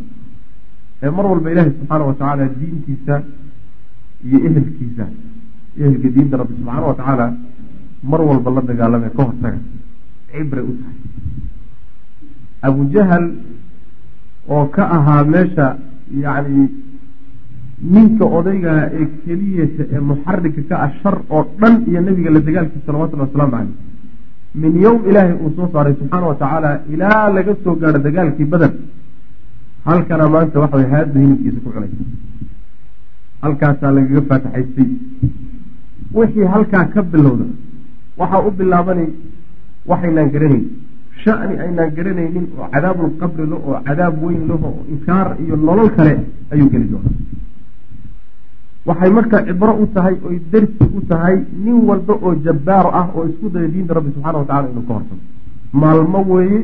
[1.05, 3.15] ee mar walba ilaahay subxaana wa tacaala diintiisa
[4.27, 5.05] iyo ehelkiisa
[5.83, 7.27] ehelka diinta rabbi subxaana wa tacaala
[8.11, 9.59] mar walba la dagaalame ka hortaga.
[10.31, 10.97] Cibray u tahay.
[12.69, 13.25] Abujahal
[14.55, 15.67] oo ka ahaa meesha
[16.25, 16.65] yacni
[17.95, 22.87] ninka odaygaa ee keliyata ee muxarika ka ah shar oo dhan iyo nebiga la dagaalkiisa
[22.87, 23.73] salawatullahi wasalaamu caleyh
[24.63, 28.71] min yowm ilaahay uu soo saaray subxaana wa tacaala ilaa laga soo gaadho dagaalkii bader
[29.85, 31.91] halkana maanta waxa way haadda hilibkiisa ku cunay.
[33.43, 34.89] Halkaasaa lagaga faataxaystay.
[36.15, 37.45] Wixii halkaa ka bilowda
[38.21, 39.09] waxaa u bilaabanay
[39.91, 40.65] waxaynaan garanayn.
[41.25, 46.15] Shani aynaan garanaynin oo cadaabulqabri lah oo cadaab weyn laho oo inkaar iyo nolol kale
[46.53, 47.15] ayuu geli doonaa.
[48.89, 53.23] Waxay marka cibro u tahay oy darsi u tahay nin walba oo jabbaar ah oo
[53.31, 55.23] isku daya diinta rabbi subxana wa tacala inuu ka horsamo
[55.83, 56.61] maalmo weeye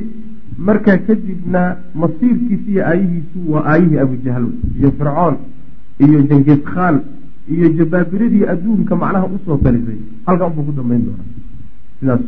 [0.58, 4.46] markaa kadibna masiirkiisi iyo aayihiisu waa aayihii abujahal
[4.78, 5.36] iyo fircoon
[5.98, 7.00] iyo jangis khaan
[7.54, 11.28] iyo jabaabiradii adduunka macnaha u soo talisay halkaa unbuu ku dambayn doonaa.
[12.00, 12.20] Sidaas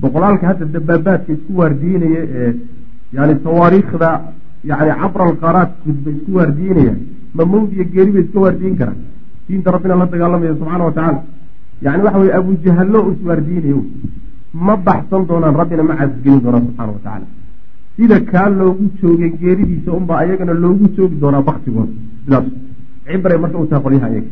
[0.00, 2.54] boqolaalka hadda dabaabaadka isku waardiinaya ee
[3.12, 4.08] yani tawaariikhda
[4.70, 7.00] yani cabra alqaaraat gudba isku waardiinayaan
[7.36, 8.98] ma mawd iyo geeri bay iska waardiin karaan
[9.48, 11.22] diinta rabbina la dagaalamaya subxaana wa tacaala.
[11.82, 13.80] Yani waxa weye abujahallo iswaardiinayo.
[14.66, 17.26] Ma baxsan doonaan rabbina ma caasgelin doonaan subxaana wa tacaala
[17.96, 21.92] sida kaa loogu joogay geeridiisa unbaa ayagana loogu joogi doonaa baktigooda
[22.24, 22.44] sidaas.
[23.06, 24.30] Cibray marka u tahay qolyaha ayaga.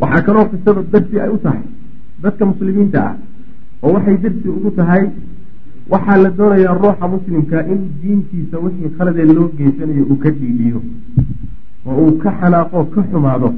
[0.00, 1.62] Waxaa kaloo qisada darsi ay u tahay
[2.22, 3.14] dadka muslimiinta ah
[3.82, 5.02] oo waxay darsi ugu tahay
[5.92, 10.78] waxaa la doonayaa ruuxa muslimka in diintiisa wixii khaladee loo geysanayo uu ka dhiibiyo
[11.86, 13.48] oo uu ka xanaaqo ka xumaado.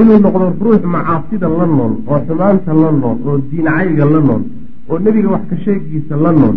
[0.00, 4.42] Inuu noqdo ruux macaasida la nool oo xumaanta la nool oo diincayga la nool
[4.90, 6.56] oo nebiga wax ka sheegiisa la nool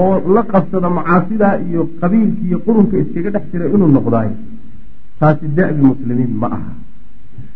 [0.00, 4.30] oo la qabsada macaasida iyo qabiilka iyo qurunka iskaga dhex jira inuu noqdaay
[5.20, 6.72] taasi da-bi muslimiin ma aha.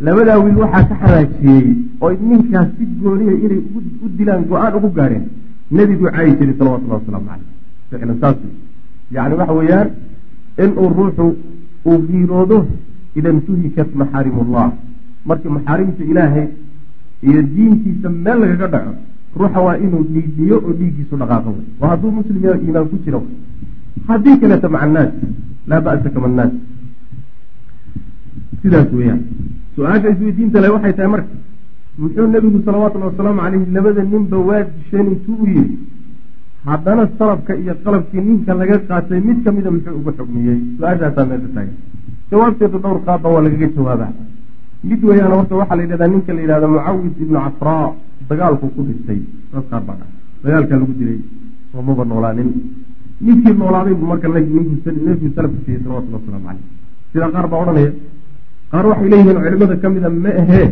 [0.07, 1.67] Labadaa wiil waxaa ka xanaajiyey
[2.03, 3.61] oo ninkaas si gooniya inay
[4.05, 5.25] u dilaan go'aan ugu gaadheen
[5.77, 7.49] nebigu caayi jiray salawatullahi wasalaamu caleyh
[7.91, 8.37] ficlan saas
[9.17, 9.89] yani waxa weeyaan
[10.65, 11.27] inuu ruuxu
[11.91, 12.59] uu fiiroodo
[13.19, 14.67] ida intuhikat maxaarimullah.
[15.29, 16.47] Markii maxaarimta ilaahay
[17.29, 18.93] iyo diintiisa meel lagaga dhaco
[19.39, 23.21] ruuxa waa inuu dhiibiyo oo dhiiggiisu dhaqaaqo waa hadduu muslim ya iimaan ku jiro.
[24.09, 25.11] Haddii kaleeta maca annaas
[25.71, 26.53] laa ba'sa kama annaas
[28.63, 29.21] sidaas weeyaan.
[29.77, 31.33] Su'aasha isweydiinta le waxay tahay marka
[32.01, 35.75] muxuu nebigu salawaatullahi wasalaamu caleyhi labada ninba waa disheen intuu u yiri
[36.67, 41.75] haddana salabka iyo qalabkii ninka laga qaatay mid kamida muxuu ugu xugmiyey su'aashaasaa meesha taagan
[42.31, 44.13] jawaabteedu dhowr qaadba waa lagaga jawaabaa.
[44.89, 47.87] Mid weeyaan horta waxaa la yidhahdaa ninka la yidhahda mucawid ibnu cafraa
[48.31, 49.21] dagaalku ku dhintay
[49.53, 50.11] saas qaar baa dhaha
[50.45, 51.19] dagaalkaa lagu dilay
[51.75, 52.51] oo maba noolaanin
[53.27, 56.65] ninkii noolaaday bu marka nebigu salafka siiyey salawatulli wasalaamu caleyh
[57.13, 57.91] sidaa qaar baa odhanaya
[58.73, 60.67] qaar waxay leeyihiin culimada ka mida ma ahee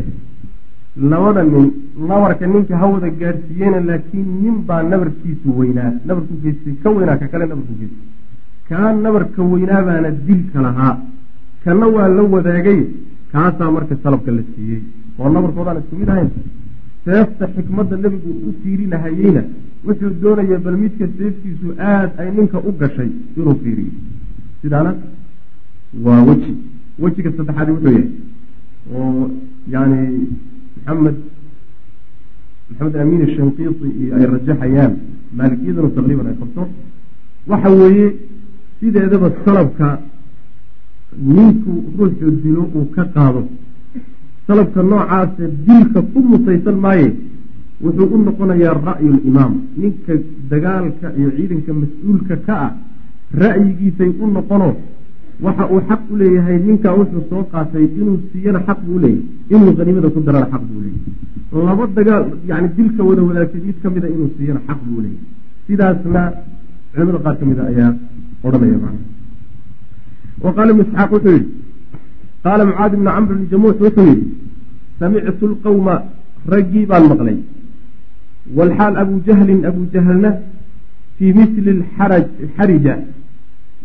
[1.10, 1.66] labada nin
[2.10, 5.90] nabarka ninka hawada gaadhsiiyeyna laakiin nin baa nabarkiisu weynaa.
[6.08, 8.06] Nabarku geystay ka weynaa ka kale nabarku geystay.
[8.68, 10.94] Kaa nabarka weynaabaana dilka lahaa.
[11.64, 12.80] Kana waa la wadaagay
[13.32, 14.80] kaasaa marka salabka la siiyey.
[15.18, 16.30] Oo nabarkoodaan isku mid ahayn
[17.08, 19.42] seefta xikmadda nebigu u fiirinahayeyna
[19.86, 23.92] wuxuu doonaya bal midka seeftiisu aada ay ninka u gashay inuu fiiriyo.
[24.62, 24.92] Sidaana
[26.04, 26.52] waa weji.
[27.02, 28.08] Wejiga saddexaadi wuxuu yahay
[28.94, 29.30] oo
[29.74, 30.00] yani
[30.86, 31.16] maxamed
[32.70, 34.92] maxamed amiin shanqiiti iyo ay rajaxayaan
[35.38, 36.62] maalikiyaduna taqriiban ay qabto.
[37.50, 38.06] Waxa weeye
[38.80, 39.88] sideedaba salabka
[41.34, 43.42] ninku ruuxuu dilo uu ka qaado
[44.48, 47.08] salabka noocaasa dilka ku musaysan maaye
[47.84, 50.14] wuxuu u noqonayaa ra'yu limaam ninka
[50.50, 52.72] dagaalka iyo ciidanka mas'uulka ka ah
[53.40, 54.68] ra'yigiisay u noqono
[55.44, 59.22] waxa uu xaq u leeyahay ninkaa wuxuu soo qaatay inuu siiyana xaq buu leeyahy
[59.54, 63.88] inuu haniimada ku darana xaq buu leeyahy laba dagaal yani dilka wada wadaagtay mid ka
[63.94, 65.24] mida inuu siiyana xaq buu leeyahy
[65.66, 66.22] sidaasna
[66.92, 67.90] culimada qaar ka mida ayaa
[68.46, 69.00] odhanaya macna
[70.44, 71.46] wa qaala ibnu isxaaq wuxuu yihi
[72.44, 74.24] qaala mucaadi bnu camr bni jamuux wuxuu yihi
[74.98, 75.94] samictu lqawma
[76.52, 77.38] raggii baan maqlay
[78.56, 80.30] walxaal abu jahlin abu jahlna
[81.16, 81.72] fii misli
[82.56, 82.94] xarija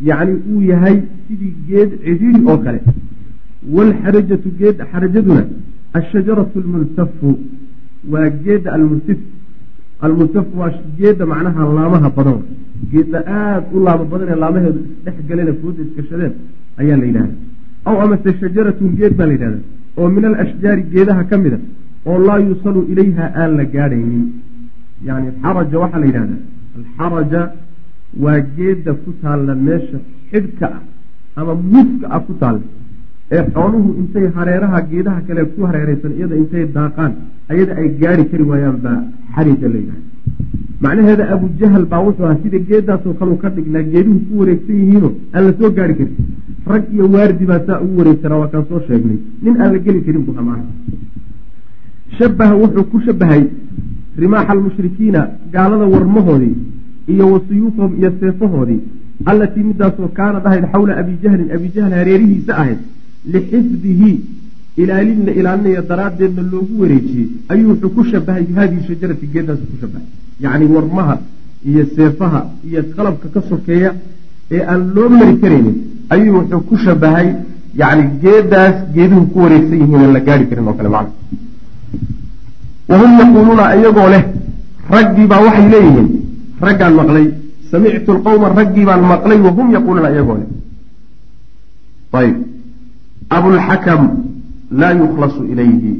[0.09, 2.79] yacni uu yahay sidii geed cidhiiri oo kale
[3.75, 5.43] waalxarajatu geed xarajaduna
[5.99, 7.29] ashajaratu almultafu
[8.11, 9.19] waa geedda almultif
[10.05, 12.39] almultaf waa geedda macnaha laamaha badan
[12.91, 16.33] geedda aada u laamo badan ee laamaheedu isdhex galeen fooda iskashadeen
[16.81, 17.35] ayaa la yidhahda
[17.89, 19.59] aw amase shajaratun geed baa la yidhahda
[19.99, 21.57] oo min alashjaari geedaha ka mida
[22.09, 24.25] oo laa yusalu ilayha aan la gaadhaynin
[25.07, 26.35] yani xaraja waxaa la yidhahda
[26.77, 27.41] alxaraja
[28.23, 29.97] waa geedda ku taalla meesha
[30.31, 30.81] xidhka ah
[31.41, 32.65] ama muska ah ku taalla
[33.35, 37.11] ee xooluhu intay hareeraha geedaha kale ku hareeraysan iyada intay daaqaan
[37.51, 38.99] ayada ay gaari kari waayaan baa
[39.35, 40.05] xarija la yidhahda
[40.85, 45.43] macnaheeda abujahal baa wuxuu ahaa sida geedaasoo kaleu ka dhignaa geeduhu ku wareegsan yihiino aan
[45.47, 46.15] la soo gaari karin.
[46.71, 49.17] Rag iyo waardi baa saa ugu wareegsanaa waa kaan soo sheegnay.
[49.43, 50.63] Nin aan la geli karin buu macnaha
[52.17, 53.43] shabaha wuxuu ku shabahay
[54.23, 55.21] rimaaxa almushrikiina
[55.53, 56.55] gaalada warmahoodii
[57.13, 58.79] iyo wa suyuufahum iyo seefahoodii
[59.31, 61.47] allatii midaasoo kaanad ahayd xawla abi jahlin.
[61.57, 62.79] Abi jahl hareerihiisa ahayd
[63.33, 64.11] lixifdihi
[64.83, 69.77] ilaalin la ilaalinaya daraaddeedna loogu wareejiyey ayuu wuxuu ku shabahay bi hadihi shajarati geedaas ku
[69.81, 70.07] shabahay
[70.39, 71.15] yacni warmaha
[71.69, 73.91] iyo seefaha iyo qalabka ka sokeeya
[74.51, 75.75] ee aan loo mari karaynin
[76.13, 77.27] ayuu wuxuu ku shabahay
[77.81, 81.11] yacni geedaas geeduhu ku wareegsan yihiin aan la gaari karin oo kale macna.
[82.89, 84.23] Wahum yaquuluuna iyagoo leh
[84.95, 86.07] raggii baa waxay leeyihiin.
[86.61, 87.27] Raggaan maqlay
[87.71, 90.49] samictu lqowma raggii baan maqlay wahum yaquuluuna iyagoo leh.
[92.19, 92.35] Ayb
[93.35, 94.01] abulxakam
[94.79, 95.91] laa yukhlasu ilayhi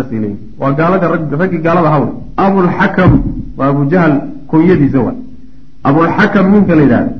[0.00, 1.06] leeyihiin waa gaalada
[1.42, 2.08] raggii gaalada hawl.
[2.44, 3.12] Abulxakam
[3.58, 4.12] waa abujahl
[4.50, 5.12] kunyadiisa wa
[5.88, 7.12] abulxakam ninka la yidhahda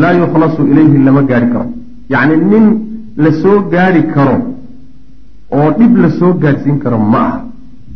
[0.00, 1.66] laa yukhlasu ilayhi lama gaari karo.
[2.12, 2.64] Yacni nin
[3.16, 4.36] la soo gaari karo
[5.58, 7.38] oo dhib la soo gaadhsiin karo ma aha.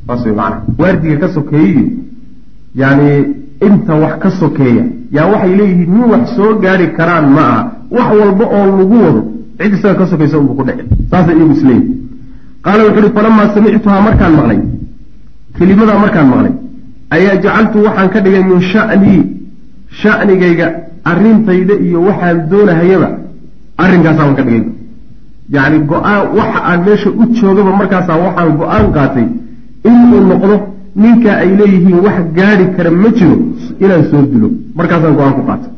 [0.07, 1.85] Saas way macana waardiga ka sokeeyiyo
[2.75, 3.09] yani
[3.67, 4.85] inta wax ka sokeeya
[5.17, 7.63] yaa waxay leeyihiin nin wax soo gaari karaan ma aha.
[7.91, 9.23] Wax walba oo lagu wado
[9.59, 11.87] cid isaga ka sokaysa unbu ku dhece saasay iyagu isleeyihin
[12.65, 14.61] qaala wuxu uhi falamaa samictuhaa markaan maqlay
[15.59, 16.55] kelimadaa markaan maqlay
[17.17, 19.21] ayaa jacaltu waxaan ka dhigay min sha'nii
[20.03, 20.67] sha'nigayga
[21.13, 23.09] arrintayda iyo waxaan doonahayaba
[23.85, 24.65] arrinkaasaan ka dhigay
[25.57, 29.27] yacni go'aan waxa aan meesha u joogaba markaasaa waxaan go'aan qaatay
[29.91, 30.57] inuu noqdo
[31.03, 33.37] ninka ay leeyihiin wax gaari kara ma jiro
[33.85, 34.49] inaan soo dilo
[34.79, 35.71] markaasaan go'aan ku qaatay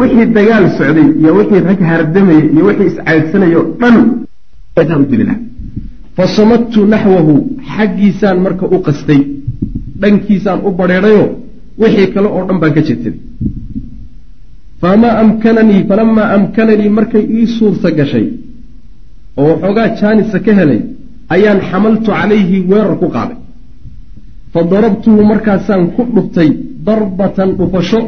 [0.00, 3.96] wixii dagaal socday iyo wixii rag hardamaya iyo wixii iscaydsanaya o dhan
[5.28, 5.36] laha
[6.16, 7.34] fa samadtu naxwahu
[7.74, 9.20] xaggiisaan marka u qastay
[10.02, 11.24] dhankiisaan u badheedhayo
[11.82, 13.14] wixii kale oo dhan baan ka jeedsaday
[14.80, 18.26] famaa amkananii falamaa amkananii markay ii suurta gashay
[19.40, 20.80] oo waxoogaa jaanisa ka helay
[21.34, 23.38] ayaan xamaltu calayhi weerar ku qaaday
[24.52, 26.50] fa darabtuhu markaasaan ku dhuftay
[26.86, 28.00] darbatan dhufasho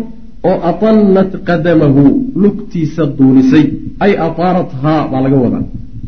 [0.48, 2.02] oo atannat qadamahu
[2.42, 3.64] lugtiisa duunisay
[4.04, 5.64] ay ataarathaa baa laga wadaa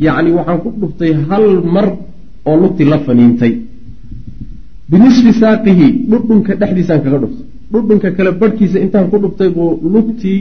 [0.06, 1.86] yacni waxaan ku dhuftay hal mar
[2.48, 3.52] oo lugtii la faniintay.
[4.90, 7.46] Binisfi saaqihi dhudhunka dhexdiisaan kaga dhuftay.
[7.72, 10.38] Dhudhunka kale barhkiisa intaan ku dhuftay buu lugtii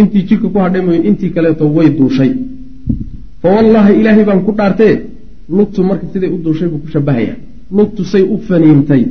[0.00, 2.30] intii jidhka ku hadhay mooye intii kaleeto way duushay.
[3.42, 4.94] Fa wallaahi ilaahay baan ku dhaartee
[5.56, 7.34] lugtu marka siday u duushay buu ku shabahaya
[7.76, 9.02] lugtu say u faniintay.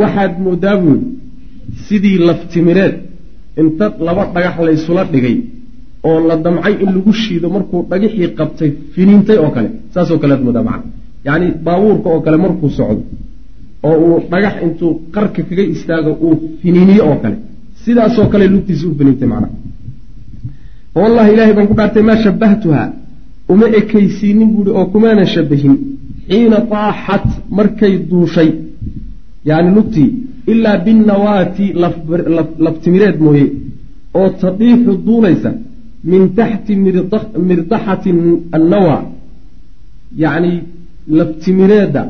[0.00, 1.02] Waxaad moodaa buuri
[1.86, 2.94] sidii laftimireed
[3.60, 5.36] inta laba dhagax la ysula dhigay
[6.08, 10.42] oo la damcay in lagu shiido markuu dhagixii qabtay finiintay oo kale saasoo kale ad
[10.46, 10.88] moodaa macna.
[11.26, 13.02] Yacni baabuurka oo kale markuu socdo
[13.88, 17.36] oo uu dhagax intuu qarka kaga istaago uu finiiniyo oo kale
[17.84, 19.54] sidaasoo kale lugtiisa u finiintay macnaha
[21.00, 22.82] wallahi ilaahay baan ku dhaartay maa shabbahtuha
[23.52, 25.74] uma ekaysiinin buuhi oo kumaana shabahin
[26.30, 27.26] xiina taaxat
[27.58, 28.50] markay duushay.
[29.48, 30.08] Yacni lugtii
[30.52, 31.66] ilaa binnawaati
[32.64, 33.44] laftimireed mooye
[34.18, 35.50] oo tadiixu duulaysa
[36.04, 36.72] min taxti
[37.48, 38.10] mirdaxati
[38.56, 38.96] annawa
[40.22, 40.52] yacni
[41.18, 42.02] laftimireedda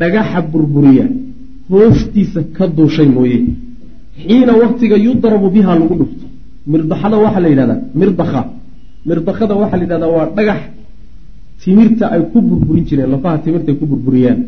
[0.00, 1.06] dhagaxa burburiya
[1.70, 3.38] hoostiisa ka duushay mooye.
[4.22, 6.26] Xiina waktiga yudrabu biha lagu dhufto.
[6.72, 8.42] Mirdaxada waxaa la yidhahdaa mirdakha
[9.08, 10.60] mirdakada waxaa la yidhahdaa waa dhagax
[11.62, 14.40] timirta ay ku burburin jireen lafaha timirta ay ku burburiyaan.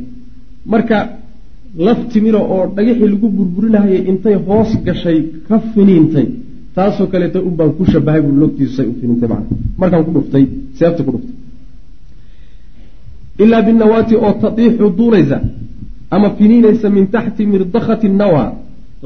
[0.73, 0.99] Marka
[1.87, 6.27] laf timira oo dhagaxii lagu burburinahayay intay hoos gashay ka finiintay
[6.75, 9.57] taasoo kaleeta un baan ku shabahay buu logtiisu say u finiintay macna.
[9.79, 10.45] Markaan ku dhuftay
[10.79, 11.37] seefta ku dhuftay.
[13.43, 15.39] Ilaa binawaati oo tadiixu duulaysa
[16.11, 18.45] ama finiinaysa min taxti mirdakhati nawa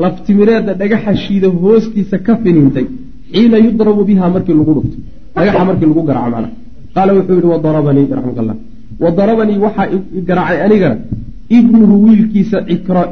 [0.02, 2.86] laftimireedda dhagaxa shiida hoostiisa ka finiintay
[3.32, 4.96] xiina yudrabu biha markii lagu dhufto.
[5.36, 6.48] Dhagaxa markii lagu garaco macna.
[6.94, 8.06] Qaala wuxuu yihi wadarabanii
[8.42, 8.56] allah
[9.04, 9.86] wadarabanii waxaa
[10.28, 10.96] garaacay anigana
[11.58, 12.58] ibnuhu wiilkiisa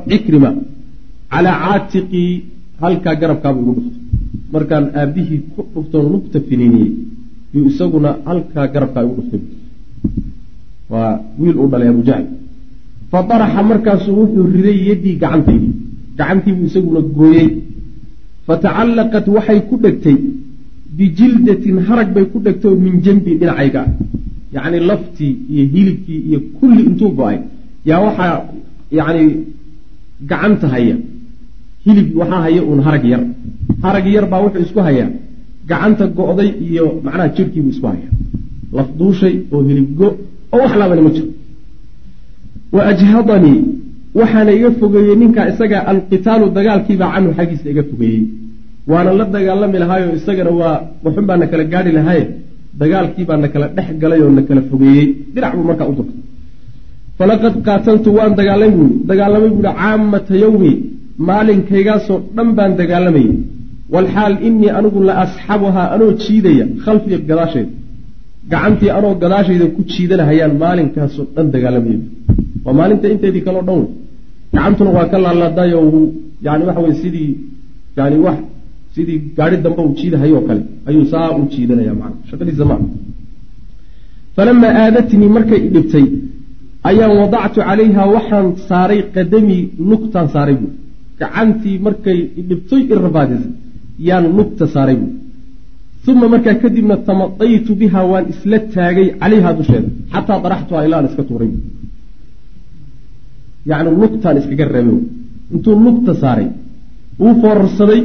[0.08, 0.50] cikrima
[1.32, 2.32] calaa caatiqii
[2.82, 4.05] halkaa garabkaabuu igu dhuftay
[4.54, 6.92] markaan aabbihii ku dhuftoon lugta finiiniyey
[7.54, 9.42] yuu isaguna halkaa garabkaa igu dhuftay
[10.92, 12.26] waa wiil uu dhalay abujahl
[13.10, 15.74] fa daraxa markaasuu wuxuu riday yaddii gacantaydii
[16.18, 17.48] gacantiibuu isaguna gooyey.
[18.46, 20.16] Fatacallaqat waxay ku dhegtay.
[20.96, 23.82] Bijildatin harag bay ku dhegtay oo min jambi dhinacayga.
[23.84, 23.90] Ah
[24.54, 27.38] yacni laftii iyo hilibkii iyo kulli intuu go'ay.
[27.84, 28.34] Yaa waxaa
[28.98, 29.24] yacni
[30.30, 30.96] gacanta haya
[31.84, 33.22] hilib waxaa haya uun harag yar
[33.84, 35.08] harag yar baa wuxuu isku hayaa.
[35.70, 38.12] Gacanta go-day iyo macnaha jirhkiibuu isku hayaa.
[38.76, 40.08] Laf duushay oo hilib go
[40.54, 41.28] oo wax laabani ma jiro.
[42.74, 43.58] Wa ajhadanii
[44.18, 48.22] waxaana iga fogeeyey ninkaa isagaa alqitaalu dagaalkiibaa canhu xaggiisa iga fogeeyey.
[48.90, 52.24] Waana la dagaalami lahaayo isagana waa waxun baa na kala gaari lahaaye
[52.80, 55.06] dagaalkiibaa na kala dhex galay oo na kala fogeeyey.
[55.34, 56.18] Dhinac buu markaa u durtay
[57.18, 60.72] falaqad qaataltu waan dagaalay buui dagaalamay buuhi caamata yowmi
[61.28, 63.30] maalinkaygaasoo dhan baan dagaalamayay
[63.94, 67.72] walxaal inii anigu la asxabuhaa anoo jiidaya khalfiya gadaasheeda
[68.52, 72.00] gacantii anoo gadaashayda ku jiidanahayaan maalinkaasoo dhan dagaalamaya
[72.64, 73.90] waa maalinta inteedii kaleo dhan wey
[74.54, 75.80] gacantuna waa ka laalaadayo
[76.46, 77.30] yani waxa weye sidii
[77.98, 78.38] yani wax
[78.94, 82.80] sidii gaari dambe uu jiidahayo oo kale ayuu saa u jiidanaya man shaqadiisa maa
[84.36, 86.06] falamaa aadatnii markay dhibtay
[86.90, 90.74] ayaan wadactu calayha waxaan saaray qadamii nugtaan saaray buui
[91.20, 93.52] gacantii markay idhibtoy i rabaadisay
[94.08, 95.14] yaan nugta saaray buui
[96.16, 99.88] uma markaa kadibna tamadaytu biha waan isla taagay calayha dusheeda.
[100.12, 101.50] Xataa daraxtuha ilaa iska tuuray
[103.70, 104.98] yani lugtaan iskaga reebay
[105.54, 106.48] intuu lugta saaray
[107.24, 108.00] uu foorarsaday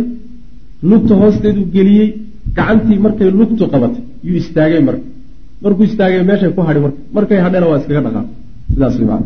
[0.89, 2.09] lugta hoosteeduu geliyey
[2.57, 5.05] gacantii markay lugtu qabatay yuu istaagay marka.
[5.63, 6.99] Markuu istaagay meeshay ku hadhi marka.
[7.15, 8.27] Markay hadhena waa iskaga dhaqaaq
[8.73, 9.23] sidaas man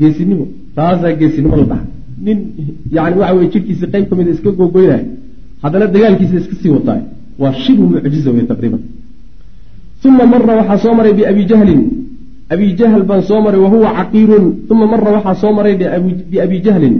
[0.00, 0.44] geesinimo.
[0.76, 1.86] Taasaa geesinimo la dhaxa
[2.26, 2.38] nin
[2.96, 5.04] yani waxa weye jidhkiisa qayb ka mida iska googoynaya
[5.62, 7.02] haddana dagaalkiisa iska sii wataay.
[7.42, 8.80] Waa shibhu mucjiza wey taqriiban.
[10.04, 11.82] Uma mara waxaa soo maray biabi jahlin.
[12.52, 14.44] Abi jahl baan soo maray wahuwa caqiirun.
[14.72, 15.74] Uma mara waxaa soo maray
[16.32, 16.94] biabi jahlin.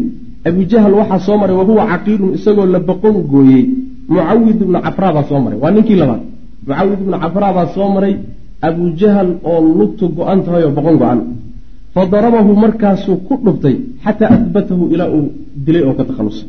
[0.49, 3.65] Abi jahl waxaa soo maray wahuwa caqiirun isagoo la boqon gooyey.
[4.09, 5.59] Mucawid ibnu cafraa baa soo maray.
[5.63, 6.23] Waa ninkii labaad.
[6.67, 8.15] Mucawid ibnu cafraa baa soo maray.
[8.69, 11.21] Abu jahl oo lugtu go-an tahay oo boqon go-an.
[11.95, 15.27] Fa darabahu markaasuu ku dhuftay xataa adbatahu ilaa uu
[15.65, 16.47] dilay oo ka takhalusay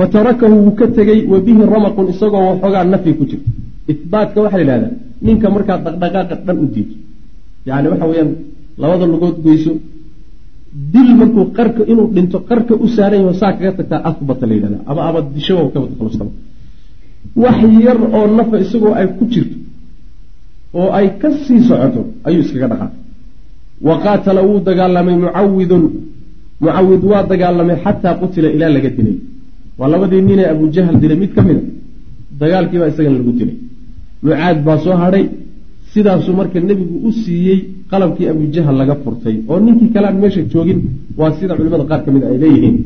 [0.00, 3.50] fa tarakahu wuu ka tegey wa bihi ramaqun isagoo waxoogaa nafyi ku jirta
[3.92, 4.92] ihbaatka waxaa la yidhahdaa
[5.26, 6.94] ninka markaa dhaqdhaqaaqa dhan u diido
[7.68, 8.30] yani waxa weeyaan
[8.82, 9.72] labada lugood goyso
[10.92, 14.78] dil markuu qarka inuu dhinto qarka u saaran yaho saa kaga tagtaa ahbata la yidhahda
[14.90, 16.32] ama ama disho kaba takhalustaba
[17.42, 19.56] wax yar oo nafa isagoo ay ku jirto
[20.80, 22.98] oo ay ka sii socoto ayuu iskaga dhaqaaqay
[23.86, 25.84] wa qaatala wuu dagaalamay mucawidun.
[26.60, 29.16] Mucawid waa dagaalamay xataa qutila ilaa laga dilay
[29.80, 31.62] waa labadii ninee abujahal dilay mid ka mida
[32.40, 33.56] dagaalkiibaa isagana lagu dilay
[34.22, 35.24] mucaad baa soo hadhay.
[35.92, 37.58] Sidaasuu marka nebigu u siiyey
[37.90, 39.36] qalabkii abujahal laga furtay.
[39.50, 40.80] Oo ninkii kalean meesha joogin
[41.18, 42.76] waa sida culimada qaar ka mid ay leeyihiin.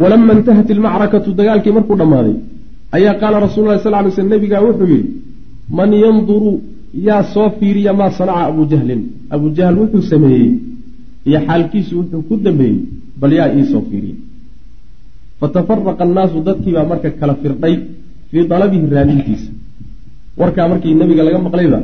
[0.00, 2.36] Walama intahat ilmacrakatu dagaalkii markuu dhammaaday
[2.96, 5.06] ayaa qaala rasul lah sal ly sl nebigaa wuxuu yihi
[5.78, 6.52] man yanduru
[7.08, 9.02] yaa soo fiiriya maa sanaca abu jahlin.
[9.80, 10.50] Wuxuu sameeyey
[11.28, 12.78] iyo xaalkiisu wuxuu ku dambeeyey
[13.20, 14.16] bal yaa iisoo fiiriya
[15.42, 17.74] fatafaraqa annaasu dadkiibaa marka kala firdhay
[18.30, 19.50] fii dalabihi raadintiisa.
[20.40, 21.78] Warkaa markii nebiga laga maqlayba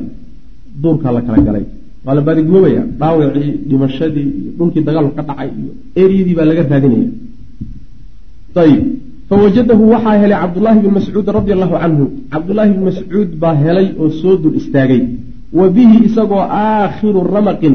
[0.82, 1.64] duurkaa la kala galay.
[2.06, 5.70] Waa la baadigoobaya dhaawacii dhimashadii iyo dhulkii dagaalku ka dhacay iyo
[6.02, 7.10] eryadii baa laga raadinaya.
[8.62, 8.82] Ayib
[9.28, 12.04] fawajadahu waxaa helay cabdullaahi bn mascuud radi allahu canhu.
[12.32, 15.02] Cabdullaahi bn mascuud baa helay oo soo dul istaagay.
[15.58, 17.74] Wa bihi isagoo aakhiru ramaqin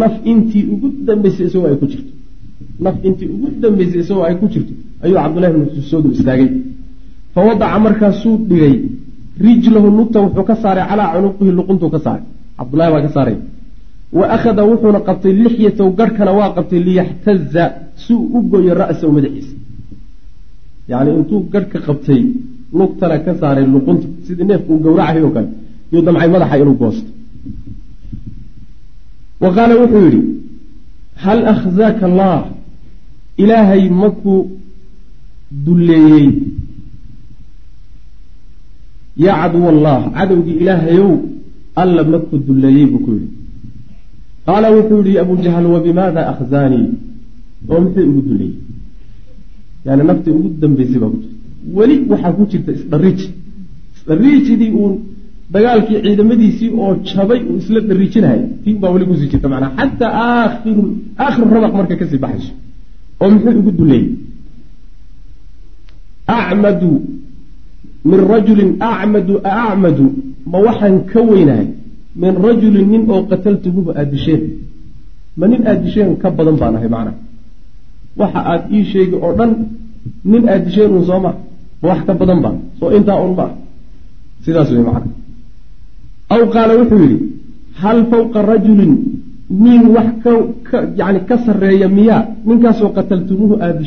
[0.00, 2.12] naf intii ugu dambeysay isagoo ay ku jirto.
[2.84, 4.74] Naf intii ugu dambeysay isagoo ay ku jirto
[5.04, 6.48] ayuu cabdullahi bn mascuud istaagay
[7.34, 8.74] fa wadaca markaasuu dhigay
[9.46, 12.24] rijlahu lugta wuxuu ka saaray calaa cunuqihi luquntuu ka saaray.
[12.58, 13.36] Cabdullahi baa ka saaray.
[14.18, 17.64] Wa akhada wuxuuna qabtay lixyataw garhkana waa qabtay liyaxtaza
[18.02, 19.54] si uu u goyo ra'sahu madaxiisa.
[20.90, 22.20] Yacni intuu garhka qabtay
[22.78, 25.48] lugtana ka saaray luqunta sidii neefku uu gowracahay oo kale
[25.92, 27.10] yuu damcay madaxa inuu goosto.
[29.42, 30.20] Wa qaala wuxuu yidhi
[31.24, 32.38] hal akhzaaka allah?
[33.42, 34.57] Ilaahay makuu
[35.50, 36.28] dulleeyey
[39.24, 39.66] yaa caduw
[40.16, 41.12] cadowgii ilaahayow
[41.82, 43.28] alla maku dulleeyey buu ku yidhi.
[44.46, 46.88] Qaala wuxuu yihi abu jahl wabimaada akhzaanii?
[47.70, 48.56] Oo muxuu igu dulleeyey
[49.86, 51.36] yani naftii ugu dambeysay baa ku jirta
[51.76, 53.20] weli waxaa ku jirta isdhariij.
[53.96, 54.92] Isdhariijidii uu
[55.54, 60.12] dagaalkii ciidamadiisii oo jabay uu isla dhariijinahay tiin baa weli ku sii jirta manaa xataa
[60.24, 62.52] aakhiru rabaq marka ka sii baxayso.
[63.20, 64.08] Oo muxuu igu dulleeyey
[66.36, 66.92] acmadu
[68.04, 70.06] min rajulin acmadu acmadu
[70.46, 71.68] ma waxaan ka weynahay
[72.22, 74.36] min rajulin nin oo qataltumuhu aada
[75.38, 77.16] ma nin aada ka badan baan ahay macnaha
[78.20, 79.52] waxa aada ii sheegi oo dhan
[80.24, 81.32] nin aada disheen uun soo ma
[81.82, 83.52] ma wax ka badan baan soo intaa un ma ah
[84.44, 85.12] sidaas wey macna
[86.34, 87.18] aw qaala wuxuu yidhi
[87.80, 88.94] hal fawqa rajulin
[89.64, 90.08] nin wax
[90.68, 93.84] ka yani ka sarreeya miyaa ninkaasoo qataltumuhu aada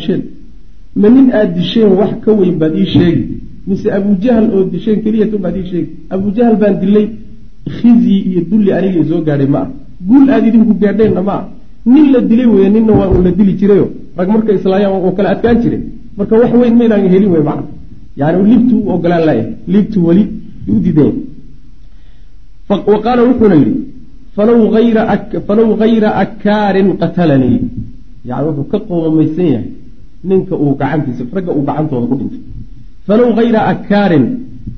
[0.95, 3.23] ma nin aada disheen wax ka weyn baad ii sheegi.
[3.67, 5.89] Mise abujahal oo disheen keliyatun baad ii sheegi.
[6.09, 7.07] Abujahal baan dilay
[7.77, 9.69] khizyi iyo dulli aniga soo gaadhay ma ah
[10.07, 11.43] guul aada idinku gaadheenna ma ah
[11.93, 13.85] nin la dilay weeye ninna waa uun la dili jirayo.
[14.17, 15.77] Rag marka islaayaan oo kala adkaan jire.
[16.17, 17.65] Marka wax weyn maynaan helin wey macna
[18.19, 20.23] yani liibtu u ogolaan laaya liibtu weli
[20.67, 21.11] u diidan
[22.69, 23.73] wa qaala wuxuuna yidhi
[24.35, 27.59] falow hayra akaarin qatalanii.
[28.29, 29.65] Yani wuxuu ka qoomamaysan yahay
[30.29, 32.41] ninka uu gacantiisa ragga uu gacantooda ku dhintay.
[33.07, 34.25] Falow hayra akaarin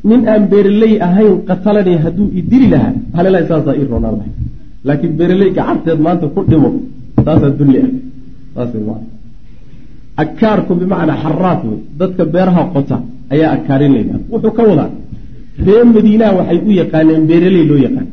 [0.10, 4.32] nin aan beereley ahayn qatalanii hadduu i dili lahaa halila saasaa ii roonaan lahay
[4.88, 6.70] laakiin beereley gacanteed maanta ku dhimo
[7.26, 7.92] saasaa dulli ah.
[8.56, 8.72] Saas
[10.24, 12.98] akaarku bimacnaa xaraad wey dadka beeraha qota
[13.34, 14.92] ayaa akaarin laydhaha wuxuu ka wadaa
[15.66, 18.08] reer madiinaha waxay u yaqaaneen beeraley loo yaqaan.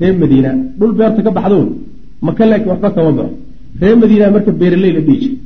[0.00, 1.58] Reer madiina dhul beerta ka baxdo
[2.26, 3.36] maka laakiin waxba kama baxo
[3.80, 5.36] reer madiinaha marka beeraley la dhihi jira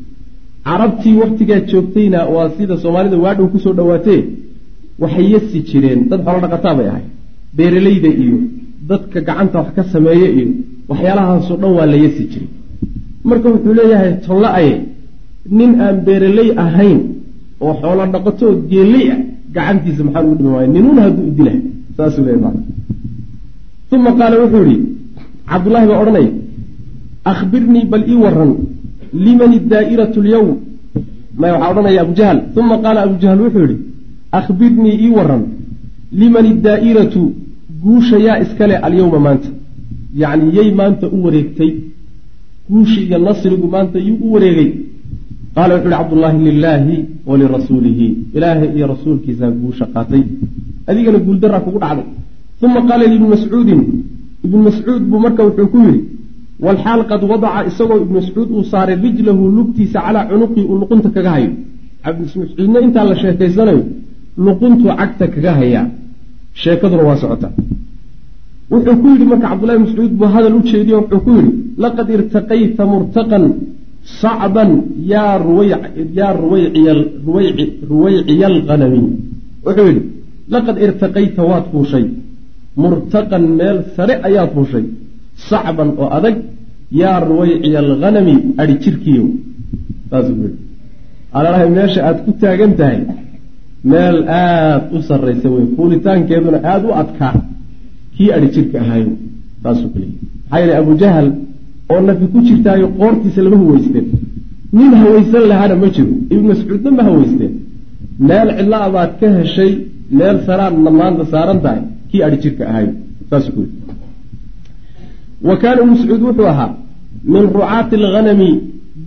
[0.66, 4.20] carabtii waktigaa joogtayna waa sida soomaalida waadhow ku soo dhawaatee
[5.02, 6.00] waxay yasi jireen.
[6.10, 7.04] Dad xoolo dhaqataa bay ahay.
[7.56, 8.38] Beeraleyda iyo
[8.90, 10.48] dadka gacanta wax ka sameeye iyo
[10.90, 12.48] waxyaalahaasoo dhan waa la yasi jiray.
[13.28, 14.74] Marka wuxuu leeyahay tolla-aye
[15.58, 16.98] nin aan beeraley ahayn
[17.64, 19.18] oo xoolo dhaqatoo geeley ah
[19.54, 21.60] gacantiisa maxaa ugu dhimi waaya ninuun hadduu idilahay
[21.96, 22.50] saasuu leeya ma
[23.96, 24.78] uma qaala wuxuu yihi
[25.50, 26.30] cabdullaahi baa odhanaya
[27.32, 28.50] akhbirnii bal ii waran
[29.12, 30.56] liman daa'iratu lyowm
[31.40, 32.38] may waxaa odhanaya abu jahl.
[32.60, 33.76] Uma qaala abu jahl wuxuu yihi
[34.38, 35.42] akhbirnii ii waran
[36.20, 37.22] liman daa'iratu
[37.82, 39.48] guusha yaa iskale alyowma maanta.
[40.22, 41.70] Yacni yay maanta u wareegtay
[42.70, 44.70] guushi iyo nasrigu maanta yuu u wareegay.
[45.54, 46.96] Qaala wuxu uhi cabdullaahi lilaahi
[47.26, 48.06] walirasuulihi
[48.36, 50.22] ilaahay iyo rasuulkiisaa guusha qaatay.
[50.88, 52.06] Adigana guuldaraa kugu dhacday.
[52.62, 53.80] Uma qaala liibni mascuudin
[54.44, 56.00] ibnu mascuud buu marka wuxuu ku yidhi
[56.64, 61.30] walxaal qad wadaca isagoo ibnu mascuud uu saaray rijlahu lugtiisa calaa cunuqii uu luqunta kaga
[61.36, 61.50] hayo
[62.04, 63.82] cabdimascuudna intaa la sheekaysanayo
[64.46, 65.86] luquntuu cagta kaga hayaa
[66.62, 67.52] sheekaduna waa socotaa
[68.72, 71.52] wuxuu ku yidhi marka cabdullahi mascuud buu hadal u jeediyo wuxuu ku yidhi
[71.84, 73.44] laqad irtaqayta murtaqan
[74.20, 74.70] sacban
[75.12, 75.34] yaa
[76.18, 79.00] yaa ruwayciya alqanami
[79.66, 80.02] wuxuu yidhi
[80.54, 82.04] laqad irtaqayta waad fuushay
[82.82, 84.84] murtaqan meel sare ayaad fuushay
[85.48, 86.36] sacban oo adag
[87.00, 89.24] yaa ruwayciya alghanami adhi jirkiiyo
[91.38, 93.00] alalahay meesha aada ku taagan tahay
[93.92, 97.34] meel aada u sarraysa wey fuulitaankeeduna aada u adkaa.
[98.14, 99.10] Kii adhi jirka ahaayo
[99.62, 100.16] saasuu ku leeyay
[100.50, 101.28] maxaa yeele abujahal
[101.92, 104.06] oo nafi ku jirtaayo qoortiisa lama haweysteen
[104.78, 106.12] nin hawaysan lahaana ma jiro.
[106.32, 107.52] Ibnu mascuudna ma haweysteen
[108.28, 109.72] meel cidla baad ka heshay
[110.18, 112.92] meel saraadna maanta saaran tahay kii adhi jirka ahaayo
[113.30, 113.77] saasuu ku yidhi
[115.42, 116.70] wa kaana mascuud wuxuu ahaa
[117.24, 118.50] min rucaati alghanami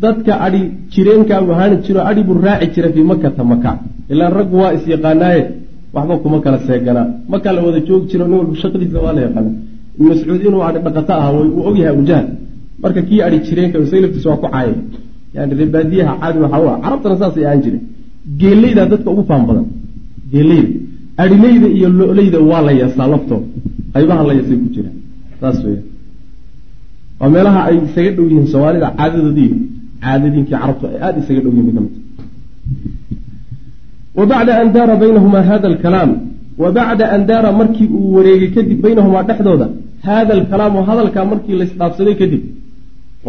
[0.03, 0.61] dadka adhi
[0.93, 3.71] jireenkaagu ahaani jiro adhi buu raaci jira fii makata maka
[4.11, 5.43] ilaan raggu waa is yaqaanaaye
[5.95, 9.51] waxba kuma kala seeganaa makaa la wada joogi jiro nin walba shaqadiisa waa la yaqaana
[10.09, 12.27] mascuud inuu adhi dhaqato aha wuu ogyahay abujahl
[12.84, 14.75] marka kii adhi jireenka isaga laftiisa waa ku caayay
[15.36, 17.84] yani reebaadiyaha caadi waxaa u carabtana saasay ahaan jireen
[18.41, 19.67] geeleyda dadka ugu faan badan
[20.34, 20.71] geeleyda
[21.23, 23.45] adhileyda iyo loleyda waa la yeesaa laftooda
[23.93, 24.97] qaybaha la yeesay ku jiraan
[25.41, 25.82] saas weya
[27.22, 29.49] waa meelaha ay isaga dhow yihiin soomaalida caadadoodii
[30.03, 31.93] caadadiinkii carabtu ay aada isaga dhow yihiin ka mid
[34.17, 36.11] wa bacda an daara baynahumaa hada alkalaam.
[36.61, 39.67] Wa bacda an daara markii uu wareegay kadib baynahumaa dhexdooda
[40.07, 42.41] hada alkalaamu hadalkaa markii laysdhaafsaday kadib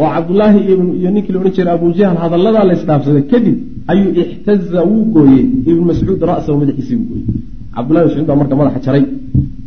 [0.01, 0.59] oo cabdullaahi
[0.99, 3.55] iyo ninkii la odhan jiray abujahl hadalladaa laysdhaafsaday kadib
[3.91, 7.27] ayuu ixtaza wuu gooyey ibnu mascuud ra'sahu madaxiisii buu gooyey.
[7.75, 9.03] Cabdullahi mascuud baa marka madaxa jaray.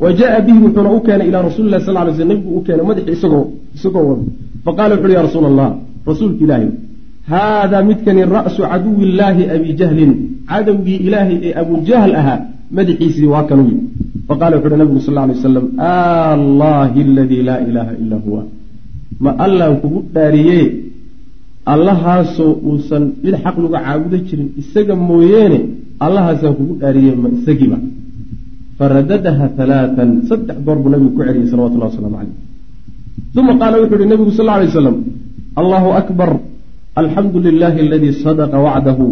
[0.02, 2.84] Wa jaa bihi wuxuuna u keenay ilaa rasuli lah sal ly sl nabigu u keenay
[2.90, 3.44] madaxii isagoo
[3.76, 4.24] isagoo wada
[4.66, 5.68] faqala wuxu uhi ya rasuula allah
[6.10, 6.68] rasuulka ilaahi
[7.32, 10.12] haadaa midkani ra'su caduwi illaahi abi jahlin
[10.50, 12.40] cadowgii ilaahay ee abujahl ahaa
[12.78, 13.74] madaxiisii waa kan wi
[14.28, 18.42] faqala wuxu uhi nabigu sal ly wasalam allahi aladii laa ilaaha ilaa huwa
[19.24, 20.60] ma allaan kugu dhaariye
[21.74, 25.58] allahaasoo uusan cid xaq lagu caabuda jirin isaga mooyeene
[26.06, 27.78] allahaasaan kugu dhaariye ma isagiiba
[28.78, 32.45] faradadaha halaatan saddex goor buu nabigu ku celiyey salawatullah waslamu caleyh
[33.34, 34.96] uma qaala wuxuu yihi nabigu sal lay slam
[35.60, 36.30] allahu akbar
[37.00, 39.06] alxamdu lilahi aladii sadaqa wacdahu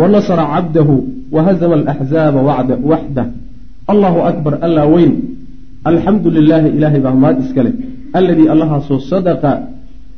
[0.00, 0.94] wanasra cabdahu
[1.34, 2.40] wahazama alaxzaaba
[2.92, 3.26] waxdah
[3.92, 5.12] allahu akbar allaa weyn
[5.90, 7.70] alxamdu lilaahi ilaahay baa maad iskale
[8.18, 9.50] alladii allahaasoo sadaqa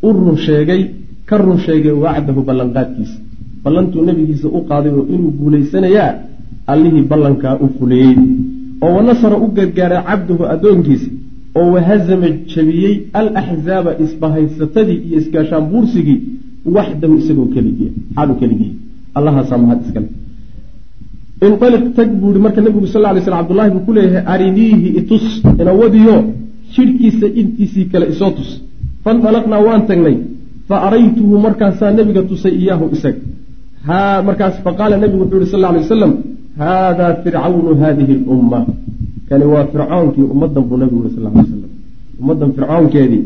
[0.02, 0.80] u run sheegay
[1.28, 3.18] ka run sheegay wacdahu ballanqaadkiisa
[3.64, 6.12] ballantuu nebigiisa u qaaday oo inuu guulaysanayaa
[6.72, 8.16] allihii ballankaa u fuleeyey
[8.84, 11.08] oo wanasara u gargaaray cabdahu addoonkiisa
[11.56, 16.20] oo wahazama jabiyey alaxzaaba isbahaysatadii iyo isgaashaan buursigii
[16.76, 18.72] waxdahu isagoo keligii xaalu keligii
[19.18, 20.08] allahaasaa mahad iskale
[21.46, 25.26] inaliq tag buu ihi marka nabigu sal lay sl abdullahi buu ku leeyahay ariniihi itus
[25.60, 26.16] inawadiyo
[26.74, 28.50] jidhkiisa intiisii kale isoo tus.
[29.04, 30.16] Fanalaqnaa waan tagnay
[30.68, 36.12] fa araytuhu markaasaa nebiga tusay iyaahu isaga markaas faqaala nebigu wuxuu yihi sal lay wasalam
[36.58, 38.66] haadaa fircawnu hadihi lumma
[39.28, 41.72] kani waa fircoonkii ummaddan buu nabigu yihi sal lay wasalam
[42.20, 43.24] ummaddan fircoonkeedii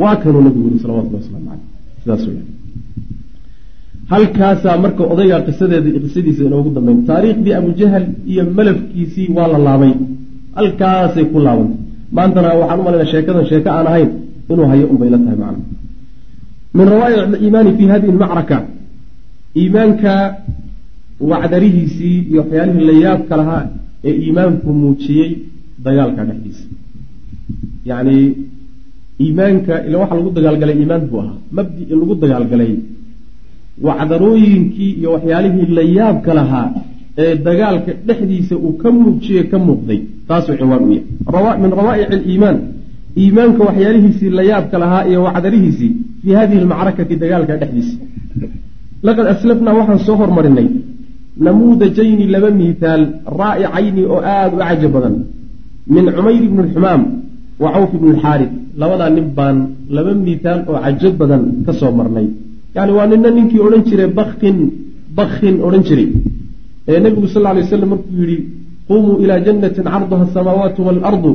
[0.00, 1.64] waa kanuu nabigu yihi salawatullah waslamu caleyh
[2.02, 2.54] sidaas weyaan
[4.12, 7.04] halkaasaa marka odaygaa qisadeeda qisadiisa inoogu dambeyn.
[7.10, 9.92] Taariikhdii abujahal iyo malafkiisii waa la laabay.
[10.58, 11.78] Halkaasay ku laabantay
[12.16, 14.10] maantana waxaan u malayna sheekadan sheeko aan ahayn
[14.50, 15.64] inuu hayo unbay la tahay macna.
[16.76, 18.58] Min rawaa'ic aliimaani fi hadihi almacraka.
[19.60, 20.12] Iimaanka
[21.30, 23.64] wacdarihiisii iyo waxyaalihii la lahaa
[24.08, 25.30] ee iimaanku muujiyey
[25.84, 26.64] dagaalka dhexdiisa.
[27.90, 28.16] Yacni
[29.24, 31.36] iimaanka ila waxaa lagu dagaalgalay iimaan buu ahaa.
[31.56, 32.72] Mabdi lagu dagaalgalay
[33.86, 36.68] wacdarooyinkii iyo waxyaalihii la yaabka lahaa
[37.22, 40.00] ee dagaalka dhexdiisa uu ka muujiye ka muuqday.
[40.28, 41.58] Taasuu cinwaan u yahay.
[41.62, 42.56] Min rawaa'ic aliimaan
[43.22, 45.90] iimaanka waxyaalihiisii la yaabka lahaa iyo wacdarihiisii
[46.22, 47.96] fii hadihi almacrakati dagaalka dhexdiisa.
[49.06, 50.68] Laqad aslafnaa waxaan soo hormarinay
[51.46, 53.02] namuudajayni laba miitaal
[53.40, 55.14] raa'icayni oo aada u caja badan.
[55.94, 57.02] Min cumayr ibni xumaam
[57.62, 59.56] wa cawf ibni lxaarid labadaa nin baan
[59.96, 62.26] laba miitaal oo cajo badan ka soo marnay.
[62.76, 64.56] Yani waa nina ninkii odhan jiray bakin
[65.18, 66.08] bakin odhan jiray.
[66.88, 68.38] Ee nebigu sal lay waslam markuu yidhi
[68.88, 71.32] qumuu ilaa jannatin carduha asamaawaatu waalardu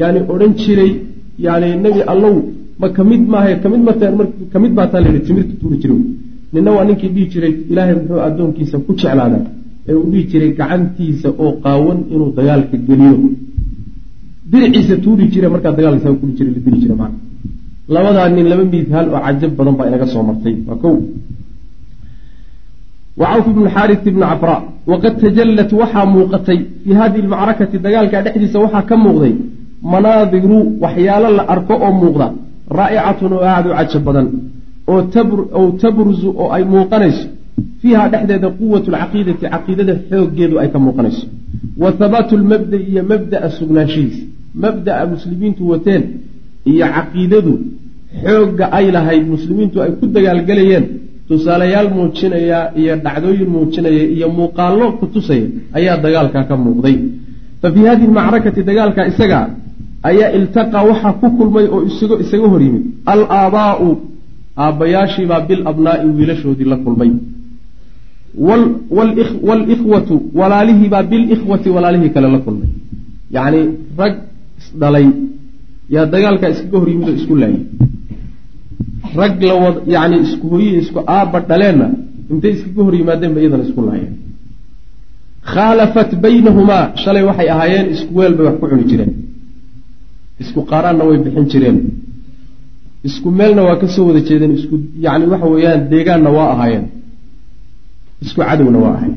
[0.00, 0.92] yani odhan jiray
[1.46, 2.34] yani nebi allow
[2.80, 4.00] ma ka mid maaha ka mid mat
[4.52, 5.96] ka mid baataa la yihi timirta tuuri jiro
[6.54, 9.38] nina waa ninkii dhihi jiray ilaahay muxuu addoonkiisa ku jeclaada
[9.88, 13.16] ee uu dhihi jiray gacantiisa oo qaawan inuu dagaalka geliyo.
[14.50, 17.10] Diriciisa tuuri jire markaa dagaalka kuli jira la dili jira maa
[17.94, 20.54] labadaa nin laba miidhaal oo cajab badan baa inaga soo martay.
[20.68, 20.88] Waa ko
[23.20, 24.54] wa cawf ibnu xaaris ibni cafra
[24.90, 29.34] waqad tajallat waxaa muuqatay fii hadihi lmacrakati dagaalka dhexdiisa waxaa ka muuqday
[29.92, 32.26] manaadiru waxyaalo la arko oo muuqda.
[32.78, 34.26] Raa'icatun oo aada u cajab badan
[34.90, 37.26] oo tabruzu oo ay muuqanayso.
[37.80, 41.24] Fiiha dhexdeeda quwatu lcaqiidati caqiidada xooggeedu ay ka muuqanayso.
[41.82, 44.22] Wa habaatu lmabda iyo mabda'a sugnaanshihiisa
[44.64, 46.02] mabda'a muslimiintu wateen
[46.70, 47.52] iyo caqiidadu
[48.24, 50.84] xoogga ay lahayd muslimiintu ay ku dagaalgelayeen
[51.28, 55.46] tusaalayaal muujinaya iyo dhacdooyin muujinaya iyo muuqaallo ku tusaya
[55.78, 56.96] ayaa dagaalkaa ka muuqday.
[57.60, 59.40] Fa fii hadihi lmacrakati dagaalka isaga
[60.10, 61.80] ayaa iltaqaa waxaa ku kulmay oo
[62.24, 62.84] isaga hor yimid.
[63.12, 63.88] Al aabaa'u
[64.56, 67.10] aabbayaashiibaa bil abnaa'i wiilashoodii la kulmay.
[69.48, 72.68] Walikhwatu walaalihiibaa bilikhwati walaalihii kale la kulmay.
[73.30, 73.60] Yacni
[73.98, 74.14] rag
[74.60, 75.06] isdhalay
[75.94, 77.62] yaa dagaalkaa iskaga hor yimid oo isku laayay.
[79.16, 81.86] Rag lawad yani isku hooyihi isku aabba dhaleenna
[82.30, 84.14] intay iskaga hor yimaadeen ba iyadana isku laayeen.
[85.52, 89.12] Khaalafat baynahumaa shalay waxay ahaayeen isku weel bay wax ku cuni jireen.
[90.42, 91.78] Isku qaaraanna way bixin jireen
[93.08, 94.74] isku meelna waa ka soo wada jeedeen isku
[95.04, 96.84] yani waxa weeyaan deegaanna waa ahaayeen.
[98.24, 99.16] Isku cadowna waa ahayen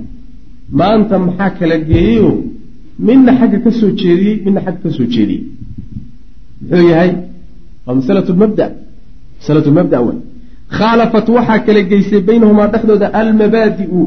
[0.79, 2.29] maanta maxaa kala geeyeyo
[3.07, 5.41] midna xagga ka soo jeediyey midna xagga ka soo jeediyey.
[6.61, 7.11] Muxuu yahay?
[7.85, 8.65] Waa masalatu lmabda
[9.39, 10.17] masalatu lmabda wey
[10.77, 14.01] khaalafat waxaa kala geysay baynahumaa dhexdooda almabaadi'u.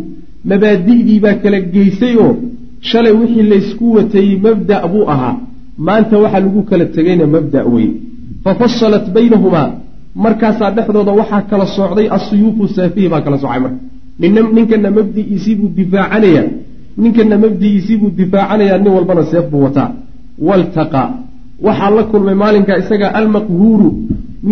[0.50, 2.32] Mabaadi'dii baa kala geysay oo
[2.90, 5.34] shalay wixii laysku watayey mabda buu ahaa.
[5.86, 7.92] Maanta waxaa lagu kala tegayna mabda weye
[8.44, 9.68] fafasalat baynahumaa
[10.24, 13.80] markaasaa dhexdooda waxaa kala soocday asuyuufu saafihi baa kala soocay marka.
[14.56, 16.44] Ninkana mabdi'iisii buu difaacanaya
[17.02, 19.90] ninkana mabdi'iisii buu difaacanayaa nin walbana seef buu wataa.
[20.48, 21.02] Waltaqa.
[21.66, 23.88] Waxaa la kulmay maalinkaa isaga almaqhuuru.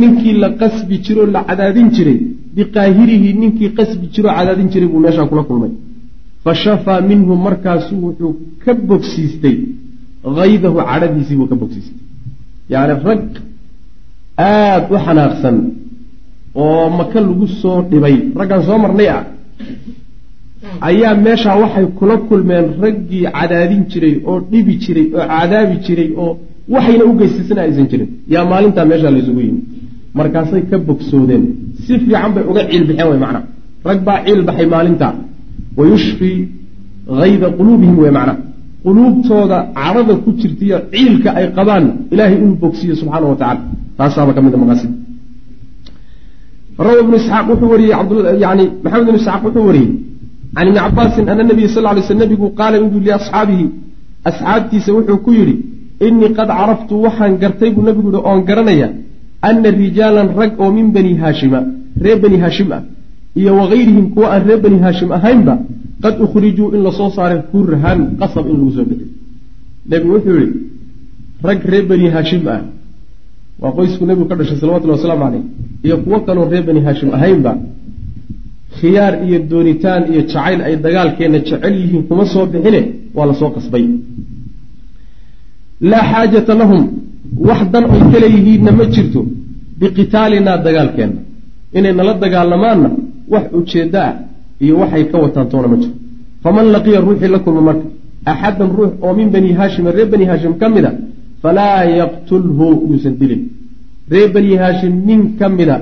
[0.00, 2.18] Ninkii la qasbi jiroo la cadaadin jiray.
[2.56, 5.72] Biqaahirihi ninkii qasbi jiroo cadaadin jiray buu meeshaa kula kulmay.
[6.44, 8.32] Fa shafaa minhu markaasuu wuxuu
[8.64, 9.56] ka bogsiistay.
[10.38, 11.98] Haydahu cadhadiisii buu ka bogsiistay
[14.38, 15.56] aada u xanaaqsan
[16.62, 18.16] oo maka lagu soo dhibay.
[18.38, 19.22] Raggan soo marnay ah.
[20.88, 26.30] Ayaa meeshaa waxay kula kulmeen raggii cadaadin jiray oo dhibi jiray oo cadaabi jiray oo
[26.74, 28.08] waxayna u geystasana aysan jirin.
[28.34, 29.60] Yaa maalintaa meeshaa laysugu yimi
[30.18, 31.44] markaasay ka bogsoodeen.
[31.84, 33.44] Si fiican bay uga ciilbaxeen way macnaa
[33.88, 35.12] rag baa ciil baxay maalintaa
[35.78, 36.38] wa yushfii
[37.20, 38.36] hayda quluubihim wey macnaa
[38.86, 43.36] quluubtooda cadhada ku jirtaiyo ciilka ay qabaan ilaahay inuu bogsiiyo subxaana wa
[43.98, 44.90] taasaaba ka mid a maqaasid.
[46.86, 47.94] Rawa ibnu isxaaq wuxuu wariyey
[48.44, 49.90] yani maxamed ibnu isxaaq wuxuu wariyey
[50.54, 53.66] can ibni cabaasin ana nabiya sal lay sl nabigu qaala inuu liasxaabihi
[54.28, 55.54] asxaabtiisa wuxuu ku yidhi
[56.06, 58.88] innii qad caraftu waxaan gartay buu nabigu yihi oon garanaya
[59.48, 61.60] ana rijaalan rag oo min bani haashima
[62.04, 62.82] reer bani haashim ah
[63.40, 65.54] iyo wagayrihim kuwa aan reer bani haashim ahaynba
[66.02, 69.08] qad ukhrijuu in la soo saaray kurhan qasab in lagu soo bixiy
[69.90, 70.52] nebigu wuxuu yihi
[71.48, 72.60] rag reer bani haashim ah
[73.62, 75.44] waa qoysku nebigu ka dhashay salawatullhi wasalaamu caleyh
[75.86, 77.52] iyo kuwo kaloo reer bani haashim ahaynba
[78.78, 82.80] khiyaar iyo doonitaan iyo jacayl ay dagaalkeenna jecel yihiin kuma soo bixine
[83.16, 83.84] waa la soo qasbay.
[85.90, 86.82] Laa xaajata lahum
[87.48, 89.20] wax dan oy ka leeyihiinna ma jirto
[89.80, 91.20] biqitaalinaa dagaalkeenna.
[91.78, 92.88] Inay nala dagaalamaanna
[93.32, 94.12] wax ujeeddo ah
[94.60, 95.96] iyo waxay ka wataan toona ma jirto
[96.42, 97.86] faman laqiya ruuxii la kulma marka
[98.32, 100.90] axadan ruux oo min bani haashima reer bani haashim ka a
[101.42, 103.42] falaa yaqtulhu yuusan dilin.
[104.12, 105.76] Reer bani haashim nin ka mida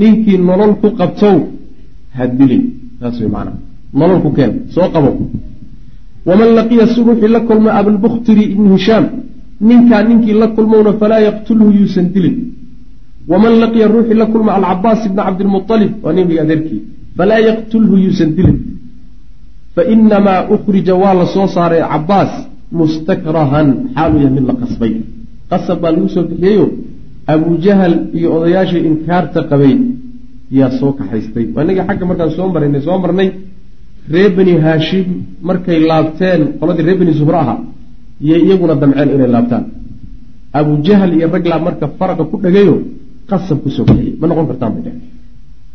[0.00, 1.36] ninkii nolol ku qabtow
[2.16, 2.62] ha dilin.
[3.00, 3.58] Saas maanaa
[3.98, 5.10] nolol ku keen soo qabo
[6.28, 9.04] waman laqiya ruuxii la kulma abalbukhtiri ibnu hishaam
[9.68, 12.36] ninkaa ninkii la kulmowna falaa yaqtulhu yuusan dilin.
[13.30, 16.82] Waman laqiya ruuxii la kulma alcabaas ibna cabdilmualib waa ninkii adeerkii
[17.16, 18.58] falaa yaqtulhu yuusan dilin
[19.74, 22.32] fainamaa ukhrija waa la soo saaray cabaas
[22.80, 24.92] mustakrahan xaalu yahay mid la qasbay
[25.50, 26.66] qasab baa lagu soo bixiyeyo
[27.32, 29.74] abujahal iyo odayaashii inkaarta qabay
[30.58, 33.28] yaa soo kaxaystay waa xagga markaan soo maraynay soo marnay
[34.12, 35.06] reer beni haashim
[35.48, 37.58] markay laabteen qoladii reer beni zuhre ahaa
[38.28, 39.64] yay iyaguna damceen inay laabtaan
[40.58, 42.74] abujahal iyo raglaa marka faraqa ku dhagayo
[43.30, 44.96] qasab ku soo bixiyey ma noqon kartaan bay dheh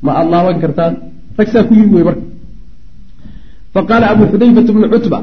[0.05, 0.93] ma aada laaban kartaan
[1.37, 2.23] rag saa ku yimi wey marka.
[3.73, 5.19] Faqaala abu xudayfata bnu cutba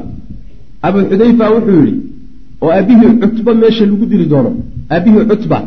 [0.87, 1.95] abu xudayfa wuxuu yihi
[2.61, 4.51] oo aabihii cutba meesha lagu dili doono.
[4.93, 5.57] Aabihii cutba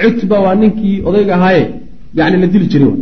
[0.00, 1.64] cutba waa ninkii odayga ahaaye.
[2.18, 2.94] Yani la dili jiray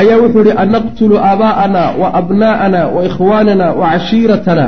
[0.00, 4.66] ayaa wuxuu yihi anaqtulu aabaa'ana wa abnaa'ana wa ikhwaanana wa cashiiratana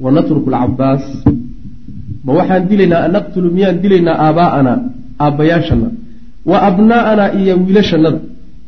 [0.00, 1.04] wa natruku alcabaas
[2.24, 4.72] ma waxaan dilaynaa anaqtulu miyaan dilaynaa aabaa'ana
[5.24, 5.88] aabbayaashana
[6.50, 8.18] wa abnaa'ana iyo wiilashannada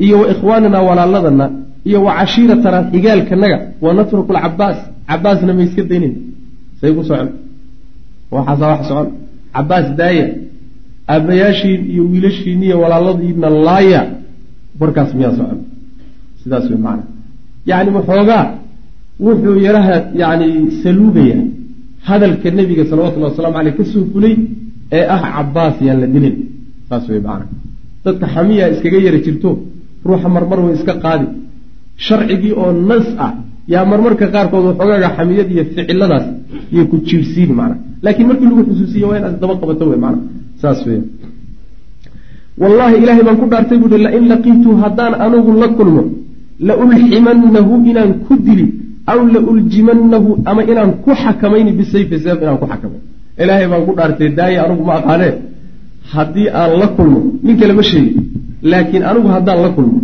[0.04, 1.46] iyo wa ikhwaanana walaaladana
[1.84, 6.20] iyo wa cashiiratana xigaalkanaga wa natruku alcabaas cabaasna ma iska daynayna
[6.80, 7.28] say ku socon.
[8.30, 9.08] Waxaasa wax socon.
[9.54, 10.26] Cabaas daaya
[11.08, 14.02] aabbayaashiin iyo wiilashiin iyo walaaladiina laaya
[14.80, 15.60] warkaas miyaa socon.
[16.42, 17.04] Sidaas wey macana
[17.66, 18.44] yacni waxoogaa
[19.20, 20.46] wuxuu yaraha yani
[20.82, 21.38] saluugaya
[22.08, 24.34] hadalka nebiga salawatullahi waslamu aleyh ka soo fulay
[24.92, 26.36] ee ah cabaas yaan la dilin.
[26.88, 27.46] Saas wey macana
[28.04, 29.50] dadka xamiya iskaga yara jirto
[30.04, 31.26] ruuxa marmar way iska qaadi
[32.06, 33.32] sharcigii oo nas ah
[33.72, 36.26] yaa marmarka qaarkood waxoogaaga xamiyad iyo ficiladaas
[36.74, 37.74] iyo ku jiirsiin mana
[38.04, 40.18] laakiin markii lagu xusuusiye waa inaad daba qabato wey mana
[40.62, 41.02] saas weya
[42.62, 46.02] wallaahi ilaahay baan ku dhaartay buuhi lain laqiitu haddaan anugu la kulmo
[46.68, 48.66] la ulximannahu inaan ku dili
[49.12, 53.00] aw la uljimannahu ama inaan ku xakamayni bisayfi seef inaan ku xakamay.
[53.42, 55.32] Ilaahay baan ku dhaartay daaye anugu ma aqaanee
[56.12, 58.12] haddii aan la kulmo nin kale ma sheegi
[58.70, 59.98] laakiin anigu haddaan la kulmo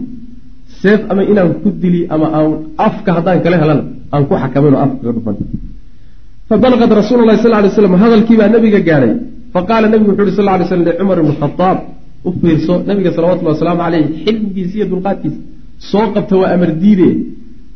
[0.85, 2.49] seef ama inaan ku dili ama aan
[2.87, 3.83] afka haddaan kala helana
[4.15, 5.37] aan ku xakamayno afka kaga dhufan.
[6.49, 9.13] Fabalaqad rasuulu lahi sal lay slam hadalkiibaa nabiga gaadhay
[9.55, 11.79] faqaala nabigu wuxu uhi sal lay slam licumar ibni khadaab
[12.29, 15.39] u fiirso nabiga salawatullhi wasalaamu caleyh xilmigiisa iyo dulqaadkiisa.
[15.91, 17.09] Soo qabta waa amar diide.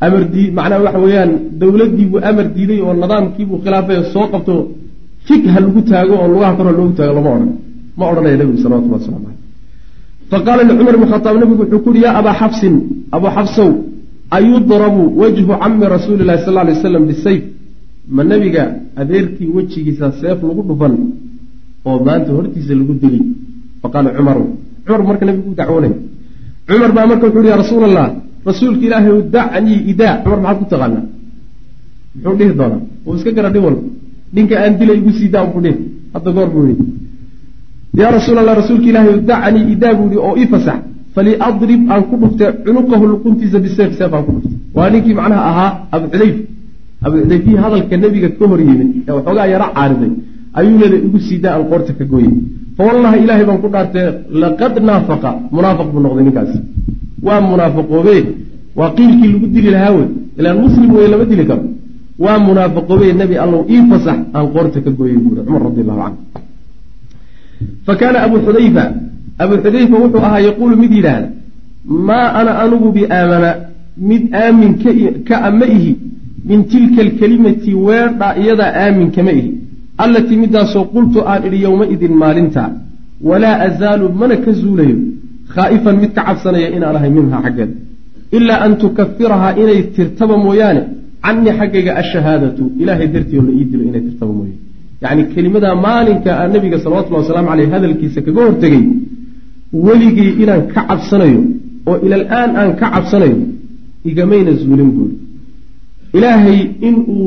[0.07, 1.31] Amar dii macnaha waxa weeyaan
[1.61, 4.55] dowladdiibuu amar diiday oo nidaamkiibuu khilaafay soo qabto
[5.27, 7.51] fig ha lagu taago oo lugaha kor ha loogu taago lama odhan.
[7.99, 9.38] Ma odhanaya nabigu salawatullah waslamu caleyh
[10.31, 12.75] faqaala licumar ibni khadaab nabigu wuxuu ku uhi yaa abaa xabsin
[13.17, 13.71] abuu xabsow
[14.37, 17.43] ayudrabu wajhu cami rasuuli lahi sal lay waslam bisayf
[18.17, 18.65] ma nabiga
[19.01, 20.95] adeerkii wejigiisa seef lagu dhufan
[21.89, 23.21] oo maanta hortiisa lagu dili
[23.83, 24.45] faqaala cumaru
[24.85, 25.93] cumar marka nabigu u dacwoonay
[26.69, 28.07] cumar baa marka wuxu uhi ya rasuul allah
[28.51, 31.05] rasuulka ilaahay dacnii idaa cumar maxaad ku taqaanaa
[32.15, 33.83] muxuu dhihi doonaa uu iska gara dhin walba
[34.35, 35.77] ninka aan dila igu sii daa buu dhihi
[36.15, 36.85] hadda goor buu yihi
[38.01, 40.79] yaa rasuul allah rasuulka ilaahay dacnii idaa buu yihi oo ii fasax.
[41.15, 44.55] Faliadrib aan ku dhufte cunuqahu luquntiisa biseef seef aan ku dhufte.
[44.77, 46.37] Waa ninkii macnaha ahaa abu xudayf
[47.07, 50.13] abu xudayfihii hadalka nebiga ka hor yimid ee waxoogaa yaro caariday
[50.59, 52.33] ayuu leeda igu siidaa aan qoorta ka gooyey
[52.77, 54.07] fawallahi ilaahay baan ku dhaartee
[54.43, 55.31] laqad naafaqa.
[55.57, 56.59] Munaafiq buu noqday ninkaasi
[57.27, 58.15] waa munaafaqoobe
[58.79, 60.09] waa qiilkii lagu dili lahaa wey.
[60.39, 61.65] Ilaan muslim wey lama dili karo.
[62.25, 64.19] Waa munaafaqoobe nebi allow ii fasax.
[64.37, 66.47] Aan qoorta ka gooyey buuri cumar radi allahu canhu
[67.87, 68.85] fa kaana abu xudayfa
[69.45, 71.29] abu xudayfa wuxuu ahaa yaquulu mid yidhaahda
[72.09, 73.51] maa ana anugu biaamana
[74.11, 74.73] mid aamin
[75.29, 75.93] ka a ma ihi
[76.51, 79.51] min tilka alkelimati weerdha iyadaa aamin kama ihi
[80.05, 82.63] allatii midaasoo qultu aan idhi yowmaidin maalinta
[83.29, 84.97] walaa azaalu mana ka zuulayo
[85.55, 87.75] khaa'ifan mid ka cabsanaya inaan ahay minhaa xaggeeda
[88.39, 90.83] ilaa an tukafirahaa inay tirtaba mooyaane
[91.27, 94.57] canii xaggayga ashahaadatu ilaahay dartii oo la ii dilo inay tirtaba mooye
[95.03, 98.83] yacni kelimadaa maalinka aan nabiga salawatullahi wasalaamu caleyh hadalkiisa kaga hortegay
[99.87, 101.41] weligii inaan ka cabsanayo
[101.91, 103.37] oo ilaal-aan aan ka cabsanayo
[104.11, 105.15] igamayna zuulin buuri
[106.17, 107.27] ilaahay inuu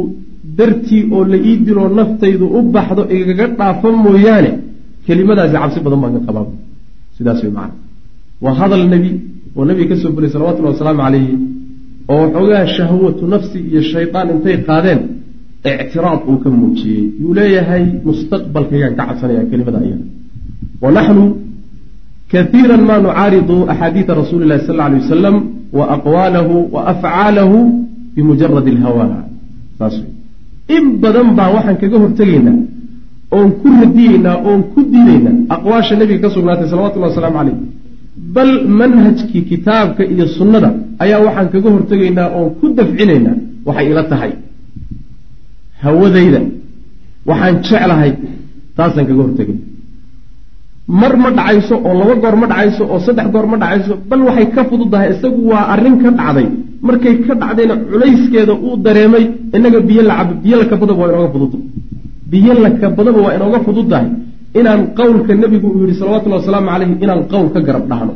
[0.57, 4.51] dartii oo la ii diloo naftaydu u baxdo igaga dhaafo mooyaane
[5.05, 6.45] kelimadaasi cabsi badan baan ka qabaa
[7.17, 7.73] sidaas way macana
[8.43, 9.11] waa hadal nebi
[9.57, 11.33] oo nebiga ka soo fulay salawatullahi wasalaamu calayhi
[12.13, 14.99] oo waxoogaa shahwatu nafsi iyo shaydaan intay qaadeen
[15.69, 17.03] ictiraad uu ka muujiyey.
[17.21, 20.05] Yuu leeyahay mustaqbalkaygaan ka cabsanaya kelimada iyada
[20.83, 21.23] wa naxnu
[22.31, 25.35] kaiira ma nucaaridu axaadiida rasuuli lahi sal alay wasalam
[25.77, 27.57] wa aqwaalahu wa afcaalahu
[28.15, 29.05] bimujarad alhawa
[29.79, 29.95] saas
[30.75, 32.57] in badan baa waxaan kaga hortegaynaa
[33.37, 37.57] oon ku radiyeynaa oon ku diidaynaa aqwaasha nebiga ka sugnaatay salawatullahi wasalaamu caleyh
[38.35, 38.51] bal
[38.81, 40.69] manhajkii kitaabka iyo sunnada
[41.03, 43.35] ayaa waxaan kaga hortegaynaa oon ku dafcinaynaa
[43.67, 44.31] waxay ila tahay
[45.83, 46.41] hawadayda
[47.29, 48.11] waxaan jeclahay
[48.77, 49.63] taasaan kaga hortegayna
[51.01, 54.47] mar ma dhacayso oo laba goor ma dhacayso oo saddex goor ma dhacayso bal waxay
[54.55, 56.47] ka fududahay isagu waa arrin ka dhacday.
[56.87, 59.23] Markay ka dhacdayna culayskeeda uu dareemay
[59.57, 61.57] inaga biyo lacabo biyo lakabadaba waa inooga fududda
[62.31, 64.07] biyo lakabadaba waa inooga fududdahay
[64.59, 68.13] inaan qowlka nebigu uu yihi salawatullhi wasalaamu calayhi inaan qowl ka garab dhahno.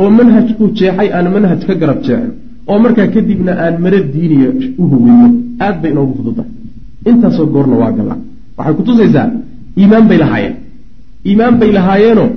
[0.00, 2.32] Oo manhajkuu jeexay aan manhaj ka garab jeexno.
[2.70, 5.26] Oo markaa kadibna aan mara diiniya u howeyno
[5.66, 6.50] aad bay inoogu fududdahay
[7.08, 8.16] intaasoo goorna waa galla
[8.58, 9.26] waxay kutusaysaa
[9.80, 10.54] iimaan bay lahaayeen.
[11.28, 12.28] Iimaan bay lahaayeenoo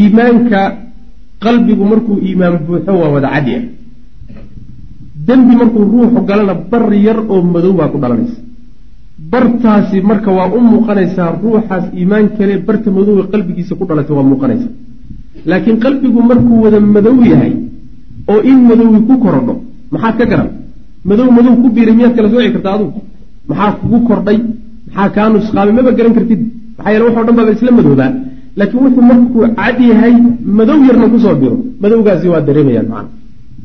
[0.00, 0.60] iimaanka
[1.44, 3.62] qalbigu markuu iimaan buuxo waa wada cadi ah.
[5.26, 8.38] Dembi markuu ruuxu galana bar yar oo madow baa ku dhalanaysa.
[9.32, 14.68] Bartaasi marka waa u muuqanaysaa ruuxaas iimaan kale barta madowga qalbigiisa ku dhalatay waa muuqanaysa.
[15.50, 17.52] Laakiin qalbigu markuu wada madow yahay
[18.32, 19.54] oo in madowi ku korodho
[19.92, 20.48] maxaad ka garan?
[21.08, 23.00] Madow madow ku biiray miyaad kala sooci kartaa adugu
[23.48, 24.38] maxaa kugu kordhay?
[24.94, 26.40] Maxaa kaa nusqaamay maba garan kartid.
[26.76, 28.10] Maxaa yeele waxo dhan baaba isla madoobaa
[28.58, 30.14] laakiin wuxuu markuu cad yahay
[30.58, 31.56] madow yarna ku soo biro.
[31.82, 33.08] Madowgaasi waa dareemayaan macana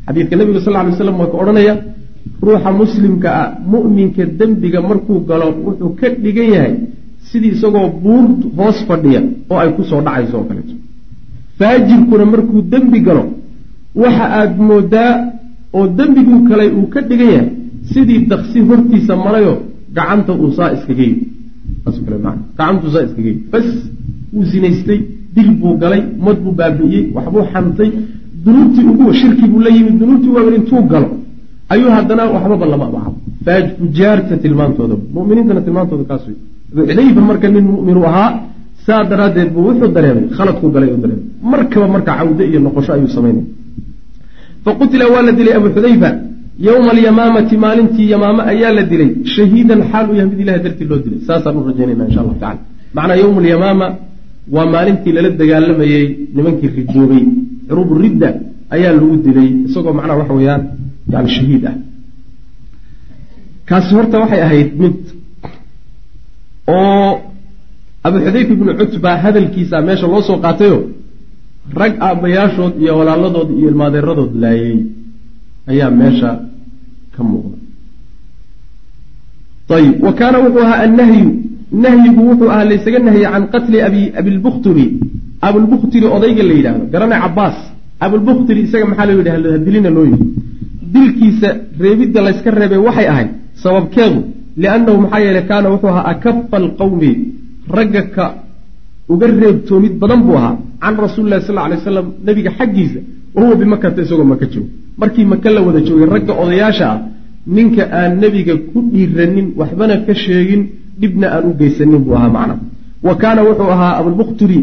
[0.07, 1.73] xadiidka nabiga sal ly slam waa ka odhanaya
[2.45, 6.73] ruuxa muslimka ah mu'minka dembiga markuu galo wuxuu ka dhigan yahay
[7.29, 8.25] sidii isagoo buur
[8.57, 9.21] hoos fadhiya
[9.51, 10.73] oo ay ku soo dhacayso oo kaleeto.
[11.59, 13.23] Faajirkuna markuu dembi galo
[14.03, 15.11] waxa aad moodaa
[15.77, 17.49] oo dembiguu kalay uu ka dhigan yahay
[17.91, 19.53] sidii daksi hortiisa marayo
[19.95, 21.25] gacanta uu saa iskaga yimi
[22.57, 23.67] gacantuu saa iskaga yimi bas
[24.33, 24.99] wuu sinaystay
[25.35, 27.89] dil buu galay mad buu baabi'iyey waxbuu xantay
[28.45, 31.09] dunuubtii ugu shirki buu la yimid dunuubtii waawen intuu galo.
[31.73, 33.09] Ayuu haddana waxbaba lama abaha
[33.79, 34.95] fujaarta tilmaantooda.
[35.13, 36.37] Muminiintana tilmaantooda kaas wey
[36.89, 38.29] xudayfa marka nin mumin ahaa
[38.85, 41.25] saa daraaddeed buu wuxuu dareemay khaladkuu galay u dareemay.
[41.51, 43.45] Markaba marka cawde iyo noqosho ayuu samaynay
[44.65, 46.09] faqutila waa la dilay abu xudayfa
[46.65, 50.99] yowma alyamaamati maalintii yamaame ayaa la dilay shahiidan xaal u yahay mid ilahay dartii loo
[51.05, 52.61] dilay saasaan u rajaynayna insha allahu tacala
[52.97, 53.87] macnaa yowma alyamaama
[54.55, 56.05] waa maalintii lala dagaalamayey
[56.35, 57.23] nimankii ridoobay
[57.69, 58.29] xuruub ridda
[58.75, 60.61] ayaa lagu dilay isagoo macnaha waxa weeyaan
[61.13, 61.75] yani shahiid ah
[63.69, 64.95] kaasi horta waxay ahayd mid
[66.75, 67.11] oo
[68.07, 70.77] abu xudayfa ibnu cutba hadalkiisa meesha loo soo qaatayo
[71.81, 74.77] rag aabbayaashood iyo walaaladood iyo ilmaadeeradood laayay
[75.71, 76.29] ayaa meesha
[77.15, 77.57] ka muuqda.
[79.75, 79.95] Ayib.
[80.05, 81.29] Wa kaana wuxuu ahaa annahyu.
[81.83, 84.85] Nahyigu wuxuu ahaa laysaga nahiyey can qatli abi abilbukhtiri
[85.47, 87.57] abulbukhtiri odayga la yidhahdo garanay cabaas
[88.05, 90.25] abulbukhtiri isaga maxaa loo yidhahda dilina loo yidhi.
[90.93, 91.49] Dilkiisa
[91.83, 93.29] reebidda layska reebay waxay ahayd
[93.63, 94.19] sababkeedu
[94.61, 97.11] liannahu maxaa yeeley kaana wuxuu ahaa akafa alqawmi
[97.77, 98.25] ragga ka
[99.13, 100.55] uga reebtoomid badan buu ahaa.
[100.81, 102.99] Can rasuuli lahi sal alay slam nabiga xaggiisa
[103.35, 104.69] wahuwa bimakata isagoo maka joogo
[105.01, 106.99] markii maka la wada joogay ragga odayaasha ah
[107.55, 110.61] ninka aan nebiga ku dhiiranin waxbana ka sheegin
[111.01, 112.55] dhibna aan u geysanin buu ahaa macna
[113.07, 114.59] wa kaana wuxuu ahaa abulbukhturi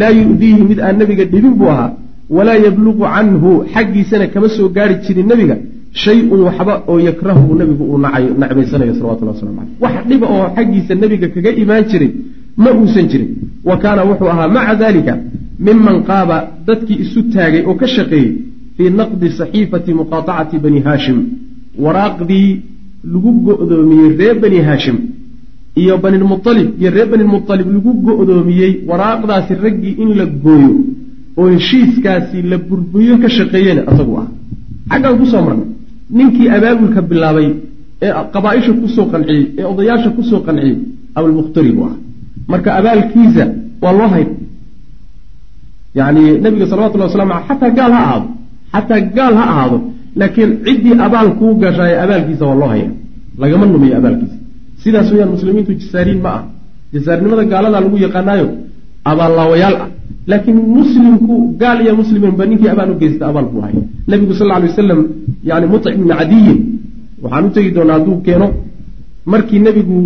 [0.00, 1.90] laa yu'diihi mid aan nebiga dhibin buu ahaa
[2.36, 5.56] walaa yabluqu canhu xaggiisana kama soo gaari jirin nebiga
[6.04, 7.98] shay-un waxba oo yakrahu nebigu uu
[8.42, 12.10] nacbaysanayo salawatullah waslamu caleyh wax dhiba oo xaggiisa nebiga kaga imaan jiray
[12.56, 13.30] ma uusan jirin.
[13.68, 15.14] Wa kaana wuxuu ahaa maca dalika
[15.58, 18.30] miman qaaba dadkii isu taagay oo ka shaqeeyey
[18.76, 21.18] fii naqdi saxiifati muqaatacati bani haashim.
[21.78, 22.62] Waraaqdii
[23.12, 24.96] lagu go'doomiyey reer bani haashim
[25.76, 30.74] iyo banilmualib iyo reer banilmualib lagu go'doomiyey waraaqdaasi raggii in la gooyo
[31.36, 34.28] oo heshiiskaasi la burburiyo ka shaqeeyena asagu ah.
[34.90, 35.68] Xaggaan ku soo marnay
[36.10, 37.48] ninkii abaabulka bilaabay
[38.02, 40.78] ee qabaaisha ku soo qanciyey ee odayaasha ku soo qanciyey
[41.14, 41.94] abulmukhtari ah
[42.48, 43.44] marka abaalkiisa
[43.82, 44.26] waa loo hay
[45.94, 48.28] yani nabiga salawatullahi waslamu aleh xataa gaal ha ahaado
[48.74, 49.78] xataa gaal ha ahaado
[50.20, 52.88] laakiin ciddii abaal kuu gashaay abaalkiisa waa loo haya
[53.42, 54.36] lagama numiyo abaalkiisa.
[54.82, 56.42] Sidaas weyaan muslimiintu jasaariin ma ah.
[56.94, 58.46] Jasaarnimada gaaladaa lagu yaqaanaayo
[59.10, 59.88] abaallaawayaal ah.
[60.30, 64.68] Laakiin muslimku gaal iyo musliminba ninkii abaal u geysta abaal buu haya nabigu sal alay
[64.72, 65.00] wasalam
[65.50, 66.58] yani mutic ibni cadiyin
[67.22, 68.46] waxaan u tegi doonaa hadduu keeno
[69.32, 69.98] markii nebigu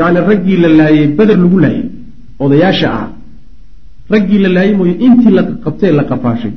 [0.00, 1.84] yani raggii la laayey beder lagu laayey
[2.44, 3.08] odayaasha ah.
[4.14, 6.52] Raggii la laayey mooye intii la qabtee la qafaashay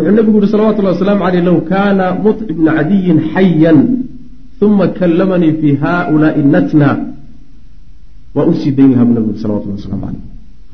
[0.00, 3.78] wuxuu nabigu yihi salawatullahi wasalaamu caleyh low kaana mutic ibna cadiyin xayan
[4.62, 6.88] uma kallamanii fi haulaai natna.
[8.34, 10.22] Waa u sii dayn lahaa buu nabigu yiri salawatullah waslamu caleyh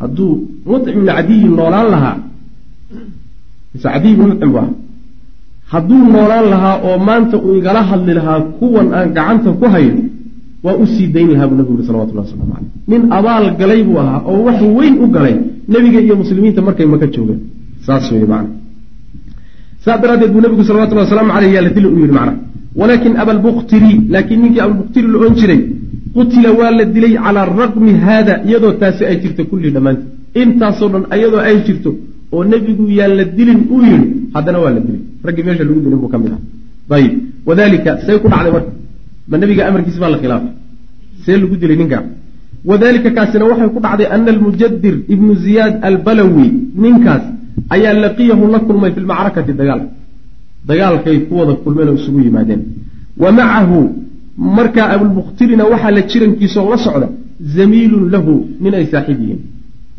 [0.01, 0.33] hadduu
[0.66, 2.16] mutic ibna cadiyin noolaan lahaa
[3.72, 4.68] mise cadiy ibnu mucim bu ah
[5.72, 9.95] hadduu noolaan lahaa oo maanta uu igala hadli lahaa kuwan aan gacanta ku hayo
[10.64, 13.99] waa u sii dayn lahaa buu nabigu yuri salawatullahi waslamu caleyh nin abaal galay buu
[14.05, 15.35] ahaa oo wax weyn u galay
[15.72, 17.41] nebiga iyo muslimiinta markay maka joogeen.
[17.87, 18.66] Saas wey macana
[19.87, 22.34] saas daraaddeed buu nabigu salawatulli wasalaamu caleyh yaa la dili u yidhi macnaha
[22.80, 25.61] walaakin abalbuktiri laakiin ninkii abalbuktiri la ohan jiray
[26.16, 31.05] qutila waa la dilay calaa raqmi haada iyadoo taasi ay jirto kulli dhammaanteed intaasoo dhan
[31.16, 31.91] iyadoo ay jirto
[32.34, 35.99] oo nebigu yaan la dilin uu yidhi haddana waa la dilay raggii meesha lagu dilin
[36.03, 36.41] buu ka mid aha
[36.99, 37.12] ayib
[37.49, 38.70] wadalika see ku dhacday marka
[39.30, 40.53] ma nebiga amarkiisi baa la khilaafay.
[41.24, 42.03] See lagu dilay ninkaa.
[42.70, 46.47] Wadalika kaasina waxay ku dhacday ana almujadir ibnu ziyaad albalawi
[46.82, 47.24] ninkaas
[47.74, 49.80] ayaa laqiyahu la kulmay fi lmacrakati dagaal.
[50.68, 52.62] Dagaalkay ku wada kulmeen oo isugu yimaadeen.
[53.22, 53.78] Wa macahu
[54.57, 57.09] markaa abulmukhtirina waxaa la jirankiisa oo la socda
[57.57, 58.32] zamiilun lahu
[58.62, 59.40] ninay saaxiib yihiin.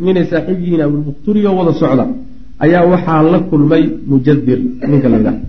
[0.06, 2.06] Ninay saaxiib yihiin abulmukhtirioo wada socda
[2.66, 4.60] ayaa waxaa la kulmay mujadir
[4.92, 5.40] ninka la yidhaha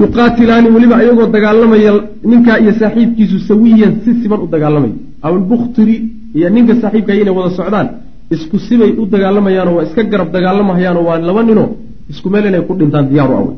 [0.00, 1.92] yuqaatilaani weliba iyagoo dagaalamaya
[2.30, 4.94] ninkaa iyo saaxiibkiisu sawiyan si siban u dagaalamaya
[5.26, 5.96] abulbukhtiri
[6.36, 7.88] iyo ninka saaxiibka inay wada socdaan
[8.34, 11.70] isku sibay u dagaalamayaanoo waa iska garab dagaalamahayaanoo waa laba ninoo
[12.12, 13.56] isku meel inay ku dhintaan diyaaru awey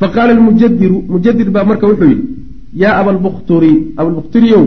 [0.00, 2.24] fa qaala almujadiru mujadir baa marka wuxuu yidhi
[2.82, 4.64] yaa abalbukhturi abalbukhtiriyow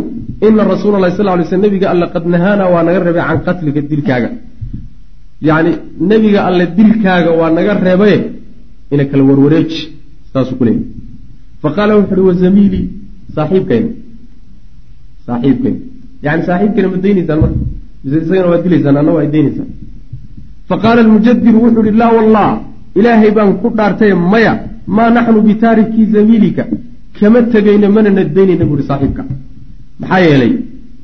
[0.47, 3.81] ina rasuula allahi sal lay sl nebiga alle qad nahaana waa naga reebay can qatlika
[3.91, 4.29] dilkaaga.
[5.47, 5.71] Yacni
[6.09, 8.17] nebiga alle dilkaaga waa naga reebaye
[8.93, 9.81] ina kala warwareeji
[10.33, 10.65] saasuu ku
[11.61, 12.87] fa qaala wuxu uhi wazamiilii
[13.35, 13.89] saaxiibkayna
[15.25, 15.79] saaxiibkayna
[16.25, 17.59] yani saaxiibkayna ma daynaysaan marka
[18.05, 19.69] isagana waa dilaysaan anna waa daynaysaan
[20.69, 22.49] fa qaala almujadiru wuxuu ihi laa wallah
[22.99, 24.53] ilaahay baan ku dhaartay maya
[24.97, 26.63] maa naxnu bitaariki zamiilika
[27.19, 29.23] kama tegayno mana nadaynayna buuhi saaxiibka.
[30.01, 30.51] Maxaa yeelay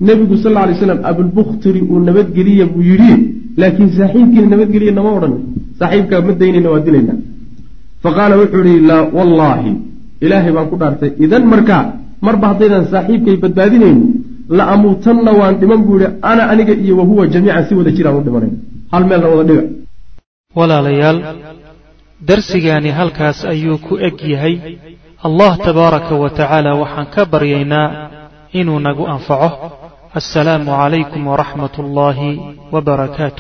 [0.08, 3.14] nebigu sal lla alay slam abulbukhtiri uu nabadgeliya buu yidhi
[3.62, 5.34] laakiin saaxiibkiina nabadgeliya nama odhan.
[5.80, 7.14] Saaxiibka ma daynayna waa dilayna
[8.04, 9.72] fa qaala wuxuu ihi laa wallaahi
[10.26, 11.12] ilaahay baan ku dhaartay.
[11.26, 11.84] Idan markaa
[12.26, 14.04] marba haddaydan saaxiibkay badbaadinayno
[14.58, 18.24] la amuutanna waan dhiman buu yihi ana aniga iyo wahuwa jamiican si wada jiraan u
[18.26, 18.58] dhimanayno
[18.94, 19.64] hal meelna wada dhiga.
[20.58, 21.18] Walaalayaal
[22.30, 24.56] darsigaani halkaas ayuu ku eg yahay
[25.28, 27.88] allah tabaaraka wa tacaala waxaan ka baryaynaa
[28.60, 29.50] inuu nagu anfaco.
[30.20, 32.32] Assalaamu calaykum waraxmat ullaahi
[32.74, 33.22] wbarakaatu